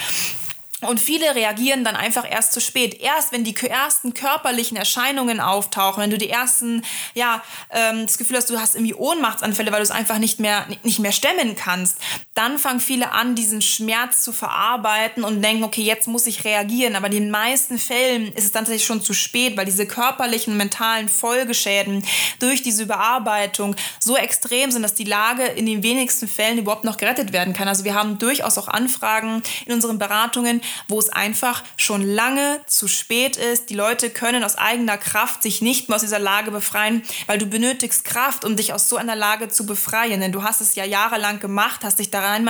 Und 0.80 1.00
viele 1.00 1.34
reagieren 1.34 1.82
dann 1.82 1.96
einfach 1.96 2.24
erst 2.30 2.52
zu 2.52 2.60
spät. 2.60 3.00
Erst 3.00 3.32
wenn 3.32 3.42
die 3.42 3.56
ersten 3.56 4.14
körperlichen 4.14 4.76
Erscheinungen 4.76 5.40
auftauchen, 5.40 6.02
wenn 6.02 6.10
du 6.10 6.18
die 6.18 6.30
ersten, 6.30 6.84
ja, 7.14 7.42
ähm, 7.70 8.06
das 8.06 8.16
Gefühl 8.16 8.36
hast, 8.36 8.48
du 8.48 8.60
hast 8.60 8.76
irgendwie 8.76 8.94
Ohnmachtsanfälle, 8.94 9.72
weil 9.72 9.80
du 9.80 9.84
es 9.84 9.90
einfach 9.90 10.18
nicht 10.18 10.38
mehr, 10.38 10.66
nicht 10.84 11.00
mehr 11.00 11.10
stemmen 11.10 11.56
kannst, 11.56 11.98
dann 12.38 12.56
fangen 12.56 12.78
viele 12.78 13.10
an, 13.10 13.34
diesen 13.34 13.60
Schmerz 13.60 14.22
zu 14.22 14.32
verarbeiten 14.32 15.24
und 15.24 15.42
denken, 15.42 15.64
okay, 15.64 15.82
jetzt 15.82 16.06
muss 16.06 16.28
ich 16.28 16.44
reagieren. 16.44 16.94
Aber 16.94 17.06
in 17.06 17.12
den 17.12 17.30
meisten 17.30 17.80
Fällen 17.80 18.32
ist 18.32 18.44
es 18.44 18.52
dann 18.52 18.62
tatsächlich 18.62 18.86
schon 18.86 19.02
zu 19.02 19.12
spät, 19.12 19.56
weil 19.56 19.64
diese 19.64 19.86
körperlichen, 19.86 20.56
mentalen 20.56 21.08
Folgeschäden 21.08 22.04
durch 22.38 22.62
diese 22.62 22.84
Überarbeitung 22.84 23.74
so 23.98 24.16
extrem 24.16 24.70
sind, 24.70 24.82
dass 24.82 24.94
die 24.94 25.02
Lage 25.02 25.46
in 25.46 25.66
den 25.66 25.82
wenigsten 25.82 26.28
Fällen 26.28 26.58
überhaupt 26.58 26.84
noch 26.84 26.96
gerettet 26.96 27.32
werden 27.32 27.54
kann. 27.54 27.66
Also 27.66 27.82
wir 27.82 27.94
haben 27.94 28.18
durchaus 28.18 28.56
auch 28.56 28.68
Anfragen 28.68 29.42
in 29.66 29.72
unseren 29.72 29.98
Beratungen, 29.98 30.60
wo 30.86 31.00
es 31.00 31.08
einfach 31.08 31.64
schon 31.76 32.02
lange 32.02 32.60
zu 32.68 32.86
spät 32.86 33.36
ist. 33.36 33.68
Die 33.68 33.74
Leute 33.74 34.10
können 34.10 34.44
aus 34.44 34.54
eigener 34.54 34.96
Kraft 34.96 35.42
sich 35.42 35.60
nicht 35.60 35.88
mehr 35.88 35.96
aus 35.96 36.02
dieser 36.02 36.20
Lage 36.20 36.52
befreien, 36.52 37.02
weil 37.26 37.38
du 37.38 37.46
benötigst 37.46 38.04
Kraft, 38.04 38.44
um 38.44 38.54
dich 38.54 38.72
aus 38.72 38.88
so 38.88 38.96
einer 38.96 39.16
Lage 39.16 39.48
zu 39.48 39.66
befreien. 39.66 40.20
Denn 40.20 40.30
du 40.30 40.44
hast 40.44 40.60
es 40.60 40.76
ja 40.76 40.84
jahrelang 40.84 41.40
gemacht, 41.40 41.80
hast 41.82 41.98
dich 41.98 42.12
da 42.12 42.27
rein 42.28 42.44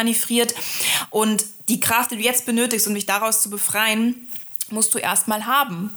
und 1.10 1.44
die 1.68 1.80
Kraft, 1.80 2.10
die 2.10 2.16
du 2.16 2.22
jetzt 2.22 2.46
benötigst, 2.46 2.86
um 2.86 2.94
dich 2.94 3.06
daraus 3.06 3.42
zu 3.42 3.50
befreien, 3.50 4.28
musst 4.70 4.94
du 4.94 4.98
erstmal 4.98 5.46
haben. 5.46 5.94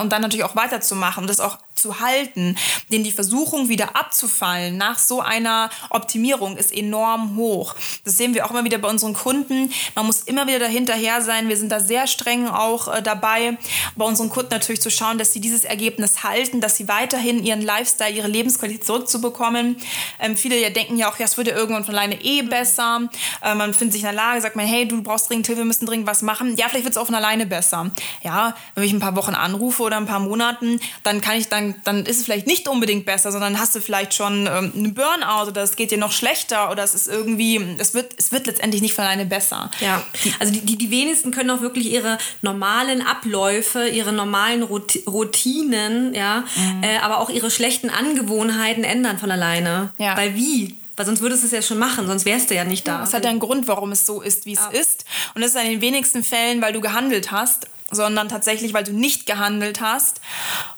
Und 0.00 0.12
dann 0.12 0.22
natürlich 0.22 0.44
auch 0.44 0.56
weiterzumachen, 0.56 1.26
das 1.26 1.40
auch 1.40 1.58
zu 1.84 2.00
halten. 2.00 2.56
Denn 2.90 3.04
die 3.04 3.12
Versuchung, 3.12 3.68
wieder 3.68 3.94
abzufallen 3.94 4.78
nach 4.78 4.98
so 4.98 5.20
einer 5.20 5.68
Optimierung 5.90 6.56
ist 6.56 6.72
enorm 6.72 7.36
hoch. 7.36 7.74
Das 8.04 8.16
sehen 8.16 8.32
wir 8.32 8.46
auch 8.46 8.50
immer 8.50 8.64
wieder 8.64 8.78
bei 8.78 8.88
unseren 8.88 9.12
Kunden. 9.12 9.70
Man 9.94 10.06
muss 10.06 10.22
immer 10.22 10.46
wieder 10.46 10.60
dahinterher 10.60 11.20
sein. 11.20 11.48
Wir 11.48 11.58
sind 11.58 11.70
da 11.70 11.80
sehr 11.80 12.06
streng 12.06 12.48
auch 12.48 12.88
äh, 12.88 13.02
dabei, 13.02 13.58
bei 13.96 14.04
unseren 14.06 14.30
Kunden 14.30 14.50
natürlich 14.50 14.80
zu 14.80 14.90
schauen, 14.90 15.18
dass 15.18 15.34
sie 15.34 15.40
dieses 15.40 15.64
Ergebnis 15.64 16.22
halten, 16.22 16.62
dass 16.62 16.76
sie 16.76 16.88
weiterhin 16.88 17.44
ihren 17.44 17.60
Lifestyle, 17.60 18.10
ihre 18.10 18.28
Lebensqualität 18.28 18.86
zurückzubekommen. 18.86 19.76
Ähm, 20.20 20.36
viele 20.36 20.58
ja 20.58 20.70
denken 20.70 20.96
ja 20.96 21.10
auch, 21.10 21.18
ja, 21.18 21.26
es 21.26 21.36
würde 21.36 21.50
irgendwann 21.50 21.84
von 21.84 21.94
alleine 21.94 22.18
eh 22.22 22.40
besser. 22.42 23.10
Äh, 23.42 23.54
man 23.54 23.74
findet 23.74 23.92
sich 23.92 24.02
in 24.02 24.06
der 24.06 24.14
Lage, 24.14 24.40
sagt 24.40 24.56
man, 24.56 24.64
hey, 24.64 24.88
du 24.88 25.02
brauchst 25.02 25.28
dringend 25.28 25.46
Hilfe, 25.46 25.60
wir 25.60 25.66
müssen 25.66 25.84
dringend 25.84 26.06
was 26.06 26.22
machen. 26.22 26.56
Ja, 26.56 26.68
vielleicht 26.68 26.84
wird 26.84 26.94
es 26.94 26.98
auch 26.98 27.06
von 27.06 27.14
alleine 27.14 27.44
besser. 27.44 27.90
Ja, 28.22 28.56
wenn 28.74 28.84
ich 28.84 28.92
ein 28.94 29.00
paar 29.00 29.16
Wochen 29.16 29.34
anrufe 29.34 29.82
oder 29.82 29.98
ein 29.98 30.06
paar 30.06 30.20
Monaten, 30.20 30.80
dann 31.02 31.20
kann 31.20 31.36
ich 31.36 31.48
dann 31.48 31.73
dann, 31.84 32.06
ist 32.06 32.18
es 32.18 32.24
vielleicht 32.24 32.46
nicht 32.46 32.68
unbedingt 32.68 33.06
besser, 33.06 33.32
sondern 33.32 33.58
hast 33.58 33.74
du 33.74 33.80
vielleicht 33.80 34.14
schon 34.14 34.46
ähm, 34.46 34.72
einen 34.74 34.94
Burnout 34.94 35.48
oder 35.48 35.62
es 35.62 35.76
geht 35.76 35.90
dir 35.90 35.98
noch 35.98 36.12
schlechter 36.12 36.70
oder 36.70 36.82
es 36.82 36.94
ist 36.94 37.08
irgendwie, 37.08 37.60
es 37.78 37.94
wird, 37.94 38.14
es 38.16 38.32
wird 38.32 38.46
letztendlich 38.46 38.82
nicht 38.82 38.94
von 38.94 39.04
alleine 39.04 39.26
besser. 39.26 39.70
Ja, 39.80 40.02
also 40.38 40.52
die, 40.52 40.60
die, 40.60 40.76
die 40.76 40.90
wenigsten 40.90 41.30
können 41.30 41.50
auch 41.50 41.60
wirklich 41.60 41.90
ihre 41.90 42.18
normalen 42.42 43.02
Abläufe, 43.02 43.88
ihre 43.88 44.12
normalen 44.12 44.62
Routinen, 44.62 46.14
ja, 46.14 46.44
mhm. 46.56 46.82
äh, 46.82 46.98
aber 46.98 47.18
auch 47.18 47.30
ihre 47.30 47.50
schlechten 47.50 47.90
Angewohnheiten 47.90 48.84
ändern 48.84 49.18
von 49.18 49.30
alleine. 49.30 49.92
Ja. 49.98 50.16
Weil 50.16 50.34
wie? 50.34 50.78
Weil 50.96 51.06
sonst 51.06 51.20
würdest 51.20 51.42
du 51.42 51.46
es 51.46 51.52
ja 51.52 51.62
schon 51.62 51.78
machen, 51.78 52.06
sonst 52.06 52.24
wärst 52.24 52.50
du 52.50 52.54
ja 52.54 52.64
nicht 52.64 52.86
da. 52.86 52.98
Ja, 52.98 53.02
es 53.02 53.12
hat 53.12 53.24
ja 53.24 53.30
einen 53.30 53.40
Grund, 53.40 53.66
warum 53.66 53.90
es 53.90 54.06
so 54.06 54.20
ist, 54.20 54.46
wie 54.46 54.52
es 54.52 54.60
ja. 54.60 54.68
ist. 54.68 55.04
Und 55.34 55.42
es 55.42 55.54
ist 55.54 55.60
in 55.60 55.70
den 55.70 55.80
wenigsten 55.80 56.22
Fällen, 56.22 56.62
weil 56.62 56.72
du 56.72 56.80
gehandelt 56.80 57.32
hast 57.32 57.66
sondern 57.90 58.28
tatsächlich, 58.28 58.74
weil 58.74 58.84
du 58.84 58.92
nicht 58.92 59.26
gehandelt 59.26 59.80
hast. 59.80 60.20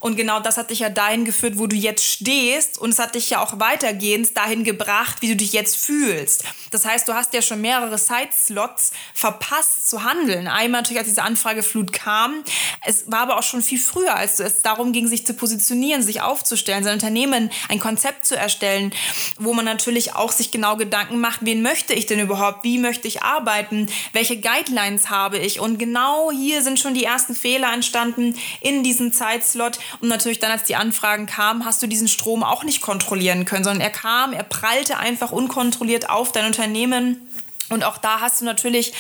Und 0.01 0.17
genau 0.17 0.41
das 0.41 0.57
hat 0.57 0.71
dich 0.71 0.81
ja 0.81 0.89
dahin 0.89 1.25
geführt, 1.25 1.59
wo 1.59 1.67
du 1.67 1.77
jetzt 1.77 2.05
stehst. 2.05 2.79
Und 2.79 2.91
es 2.91 2.99
hat 2.99 3.15
dich 3.15 3.31
ja 3.31 3.43
auch 3.43 3.59
weitergehend 3.59 4.37
dahin 4.37 4.65
gebracht, 4.65 5.17
wie 5.21 5.29
du 5.29 5.37
dich 5.37 5.53
jetzt 5.53 5.77
fühlst. 5.77 6.45
Das 6.71 6.85
heißt, 6.85 7.09
du 7.09 7.15
hast 7.15 7.33
ja 7.33 7.43
schon 7.43 7.61
mehrere 7.61 7.97
Side-Slots 7.97 8.93
verpasst 9.15 9.89
zu 9.89 10.05
handeln. 10.05 10.49
Einmal 10.49 10.83
natürlich, 10.83 10.99
als 10.99 11.09
diese 11.09 11.23
Anfrageflut 11.23 11.93
kam. 11.93 12.43
Es 12.85 13.11
war 13.11 13.21
aber 13.21 13.39
auch 13.39 13.43
schon 13.43 13.63
viel 13.63 13.79
früher, 13.79 14.15
als 14.17 14.41
es 14.41 14.63
darum 14.63 14.93
ging, 14.93 15.07
sich 15.07 15.27
zu 15.27 15.35
positionieren, 15.35 16.03
sich 16.03 16.21
aufzustellen, 16.21 16.85
sein 16.85 16.95
Unternehmen, 16.95 17.51
ein 17.69 17.79
Konzept 17.79 18.27
zu 18.27 18.37
erstellen, 18.37 18.93
wo 19.39 19.55
man 19.55 19.65
natürlich 19.65 20.15
auch 20.15 20.33
sich 20.33 20.51
genau 20.51 20.77
Gedanken 20.77 21.21
macht, 21.21 21.41
wen 21.43 21.63
möchte 21.63 21.95
ich 21.95 22.07
denn 22.07 22.19
überhaupt? 22.19 22.65
Wie 22.65 22.79
möchte 22.79 23.09
ich 23.09 23.23
arbeiten? 23.23 23.89
Welche 24.13 24.41
Guidelines 24.41 25.11
habe 25.11 25.39
ich? 25.39 25.61
Und 25.61 25.79
genau 25.79 26.31
hier 26.31 26.63
sind 26.63 26.79
schon 26.79 26.96
die 26.97 27.05
ersten 27.05 27.35
Fehler 27.35 27.73
entstanden 27.73 28.35
in 28.61 28.83
diesem 28.83 29.13
Zeitslot. 29.13 29.79
Und 30.01 30.09
natürlich 30.09 30.41
dann, 30.41 30.51
als 30.51 30.65
die 30.65 30.77
Anfragen 30.77 31.27
kamen, 31.27 31.65
hast 31.65 31.83
du 31.83 31.87
diesen 31.87 32.09
Strom 32.09 32.43
auch 32.43 32.65
nicht 32.65 32.81
kontrollieren 32.81 33.45
können, 33.45 33.65
sondern 33.65 33.83
er 33.83 33.91
kam, 33.91 34.33
er 34.33 34.43
prallte 34.43 34.99
einfach 34.99 35.31
unkontrolliert 35.31 36.11
auf 36.11 36.33
dein 36.33 36.47
Unternehmen. 36.47 37.29
Und 37.69 37.85
auch 37.85 37.99
da 37.99 38.21
hast 38.21 38.41
du 38.41 38.45
natürlich 38.45 38.93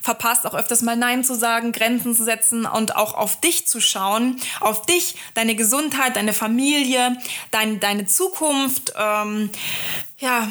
verpasst, 0.00 0.46
auch 0.46 0.54
öfters 0.54 0.82
mal 0.82 0.96
Nein 0.96 1.24
zu 1.24 1.34
sagen, 1.34 1.72
Grenzen 1.72 2.16
zu 2.16 2.24
setzen 2.24 2.64
und 2.64 2.96
auch 2.96 3.14
auf 3.14 3.40
dich 3.40 3.66
zu 3.66 3.80
schauen, 3.80 4.40
auf 4.60 4.86
dich, 4.86 5.16
deine 5.34 5.54
Gesundheit, 5.54 6.16
deine 6.16 6.32
Familie, 6.32 7.16
dein, 7.50 7.80
deine 7.80 8.06
Zukunft. 8.06 8.94
Ähm, 8.98 9.50
ja, 10.18 10.48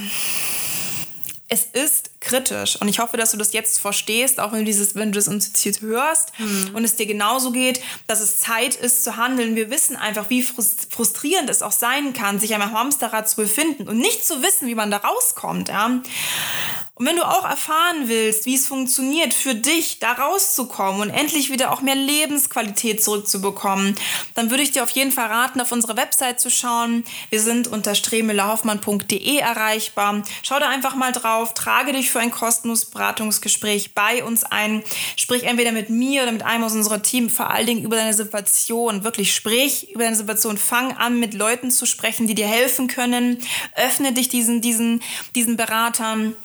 es 1.47 1.65
ist 1.65 2.11
kritisch. 2.23 2.77
Und 2.81 2.88
ich 2.88 2.99
hoffe, 2.99 3.17
dass 3.17 3.31
du 3.31 3.38
das 3.38 3.53
jetzt 3.53 3.79
verstehst, 3.79 4.39
auch 4.39 4.51
wenn 4.51 4.59
du, 4.59 4.65
dieses, 4.65 4.95
wenn 4.95 5.12
du 5.12 5.19
das 5.19 5.27
intuitiv 5.27 5.81
hörst 5.81 6.31
mhm. 6.39 6.71
und 6.73 6.83
es 6.83 6.95
dir 6.95 7.05
genauso 7.05 7.51
geht, 7.51 7.81
dass 8.07 8.19
es 8.19 8.39
Zeit 8.39 8.75
ist 8.75 9.03
zu 9.03 9.17
handeln. 9.17 9.55
Wir 9.55 9.69
wissen 9.69 9.95
einfach, 9.95 10.29
wie 10.29 10.41
frustrierend 10.41 11.49
es 11.49 11.62
auch 11.62 11.71
sein 11.71 12.13
kann, 12.13 12.39
sich 12.39 12.55
am 12.55 12.63
Hamsterrad 12.71 13.29
zu 13.29 13.36
befinden 13.36 13.88
und 13.88 13.97
nicht 13.97 14.25
zu 14.25 14.41
wissen, 14.41 14.67
wie 14.67 14.75
man 14.75 14.89
da 14.89 14.97
rauskommt. 14.97 15.69
Ja? 15.69 16.01
Und 16.95 17.07
wenn 17.07 17.15
du 17.15 17.27
auch 17.27 17.43
erfahren 17.43 18.07
willst, 18.07 18.45
wie 18.45 18.53
es 18.53 18.67
funktioniert, 18.67 19.33
für 19.33 19.55
dich 19.55 19.97
da 19.97 20.12
rauszukommen 20.12 21.01
und 21.01 21.09
endlich 21.09 21.49
wieder 21.49 21.71
auch 21.71 21.81
mehr 21.81 21.95
Lebensqualität 21.95 23.03
zurückzubekommen, 23.03 23.95
dann 24.36 24.51
würde 24.51 24.62
ich 24.62 24.71
dir 24.71 24.83
auf 24.83 24.91
jeden 24.91 25.12
Fall 25.12 25.25
raten, 25.25 25.59
auf 25.59 25.71
unsere 25.71 25.97
Website 25.97 26.39
zu 26.39 26.51
schauen. 26.51 27.03
Wir 27.31 27.41
sind 27.41 27.67
unter 27.67 27.95
stremelaufmann.de 27.95 29.38
erreichbar. 29.38 30.21
Schau 30.43 30.59
da 30.59 30.69
einfach 30.69 30.93
mal 30.93 31.12
drauf, 31.12 31.55
trage 31.55 31.93
dich 31.93 32.12
für 32.13 32.19
ein 32.19 32.32
kostenloses 32.32 32.86
Beratungsgespräch 32.86 33.93
bei 33.93 34.23
uns 34.23 34.43
ein. 34.43 34.84
Sprich 35.17 35.43
entweder 35.43 35.71
mit 35.71 35.89
mir 35.89 36.23
oder 36.23 36.32
mit 36.32 36.43
einem 36.43 36.63
aus 36.63 36.73
unserem 36.73 37.04
Team, 37.04 37.30
vor 37.30 37.49
allen 37.49 37.67
Dingen 37.67 37.84
über 37.84 37.97
deine 37.97 38.13
Situation. 38.13 39.04
Wirklich 39.04 39.36
sprich 39.36 39.91
über 39.91 40.04
deine 40.04 40.15
Situation. 40.15 40.58
Fang 40.58 40.95
an, 40.95 41.19
mit 41.19 41.34
Leuten 41.34 41.71
zu 41.71 41.86
sprechen, 41.86 42.28
die 42.28 42.36
dir 42.36 42.47
helfen 42.47 42.88
können. 42.88 43.39
Öffne 43.76 44.13
dich 44.13 44.30
diesen, 44.30 44.62
diesen, 44.62 45.02
diesen 45.36 45.58
Beratern 45.58 46.36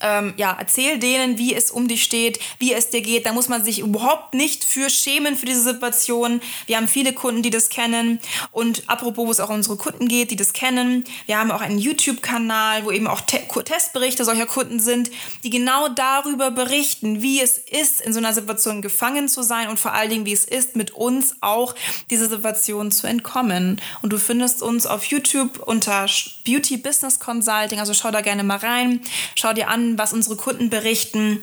ähm, 0.00 0.34
ja, 0.36 0.56
erzähl 0.58 0.98
denen, 0.98 1.38
wie 1.38 1.54
es 1.54 1.70
um 1.70 1.88
dich 1.88 2.02
steht, 2.02 2.40
wie 2.58 2.72
es 2.72 2.90
dir 2.90 3.02
geht. 3.02 3.26
Da 3.26 3.32
muss 3.32 3.48
man 3.48 3.64
sich 3.64 3.78
überhaupt 3.80 4.34
nicht 4.34 4.64
für 4.64 4.90
schämen 4.90 5.36
für 5.36 5.46
diese 5.46 5.62
Situation. 5.62 6.40
Wir 6.66 6.76
haben 6.76 6.88
viele 6.88 7.12
Kunden, 7.12 7.42
die 7.42 7.50
das 7.50 7.68
kennen. 7.68 8.20
Und 8.50 8.88
apropos, 8.88 9.26
wo 9.26 9.30
es 9.30 9.40
auch 9.40 9.50
um 9.50 9.60
unsere 9.60 9.76
Kunden 9.76 10.08
geht, 10.08 10.30
die 10.30 10.36
das 10.36 10.54
kennen. 10.54 11.04
Wir 11.26 11.38
haben 11.38 11.50
auch 11.50 11.60
einen 11.60 11.78
YouTube-Kanal, 11.78 12.84
wo 12.86 12.90
eben 12.90 13.06
auch 13.06 13.20
Te 13.20 13.40
Testberichte 13.64 14.24
solcher 14.24 14.46
Kunden 14.46 14.80
sind, 14.80 15.10
die 15.44 15.50
genau 15.50 15.88
darüber 15.88 16.50
berichten, 16.50 17.20
wie 17.20 17.42
es 17.42 17.58
ist, 17.58 18.00
in 18.00 18.14
so 18.14 18.18
einer 18.18 18.32
Situation 18.32 18.80
gefangen 18.80 19.28
zu 19.28 19.42
sein 19.42 19.68
und 19.68 19.78
vor 19.78 19.92
allen 19.92 20.08
Dingen, 20.08 20.24
wie 20.24 20.32
es 20.32 20.46
ist, 20.46 20.76
mit 20.76 20.92
uns 20.92 21.36
auch 21.42 21.74
diese 22.08 22.26
Situation 22.26 22.90
zu 22.90 23.06
entkommen. 23.06 23.80
Und 24.00 24.14
du 24.14 24.18
findest 24.18 24.62
uns 24.62 24.86
auf 24.86 25.04
YouTube 25.04 25.58
unter 25.58 26.06
Beauty 26.46 26.78
Business 26.78 27.18
Consulting, 27.20 27.78
also 27.78 27.92
schau 27.92 28.10
da 28.10 28.22
gerne 28.22 28.42
mal 28.42 28.58
rein, 28.58 29.02
schau 29.34 29.52
dir 29.52 29.68
an, 29.90 29.98
was 29.98 30.12
unsere 30.12 30.36
Kunden 30.36 30.70
berichten. 30.70 31.40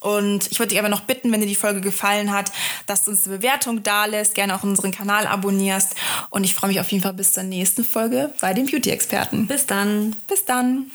Und 0.00 0.50
ich 0.50 0.58
würde 0.58 0.70
dich 0.70 0.78
aber 0.78 0.88
noch 0.88 1.02
bitten, 1.02 1.32
wenn 1.32 1.40
dir 1.40 1.46
die 1.46 1.54
Folge 1.54 1.80
gefallen 1.80 2.32
hat, 2.32 2.52
dass 2.86 3.04
du 3.04 3.10
uns 3.10 3.26
eine 3.26 3.38
Bewertung 3.38 3.82
da 3.82 4.04
lässt, 4.06 4.34
gerne 4.34 4.54
auch 4.54 4.62
unseren 4.62 4.92
Kanal 4.92 5.26
abonnierst. 5.26 5.94
Und 6.30 6.44
ich 6.44 6.54
freue 6.54 6.68
mich 6.68 6.80
auf 6.80 6.90
jeden 6.90 7.02
Fall 7.02 7.14
bis 7.14 7.32
zur 7.32 7.42
nächsten 7.42 7.84
Folge 7.84 8.32
bei 8.40 8.52
den 8.52 8.66
Beauty-Experten. 8.66 9.46
Bis 9.46 9.66
dann. 9.66 10.14
Bis 10.26 10.44
dann. 10.44 10.90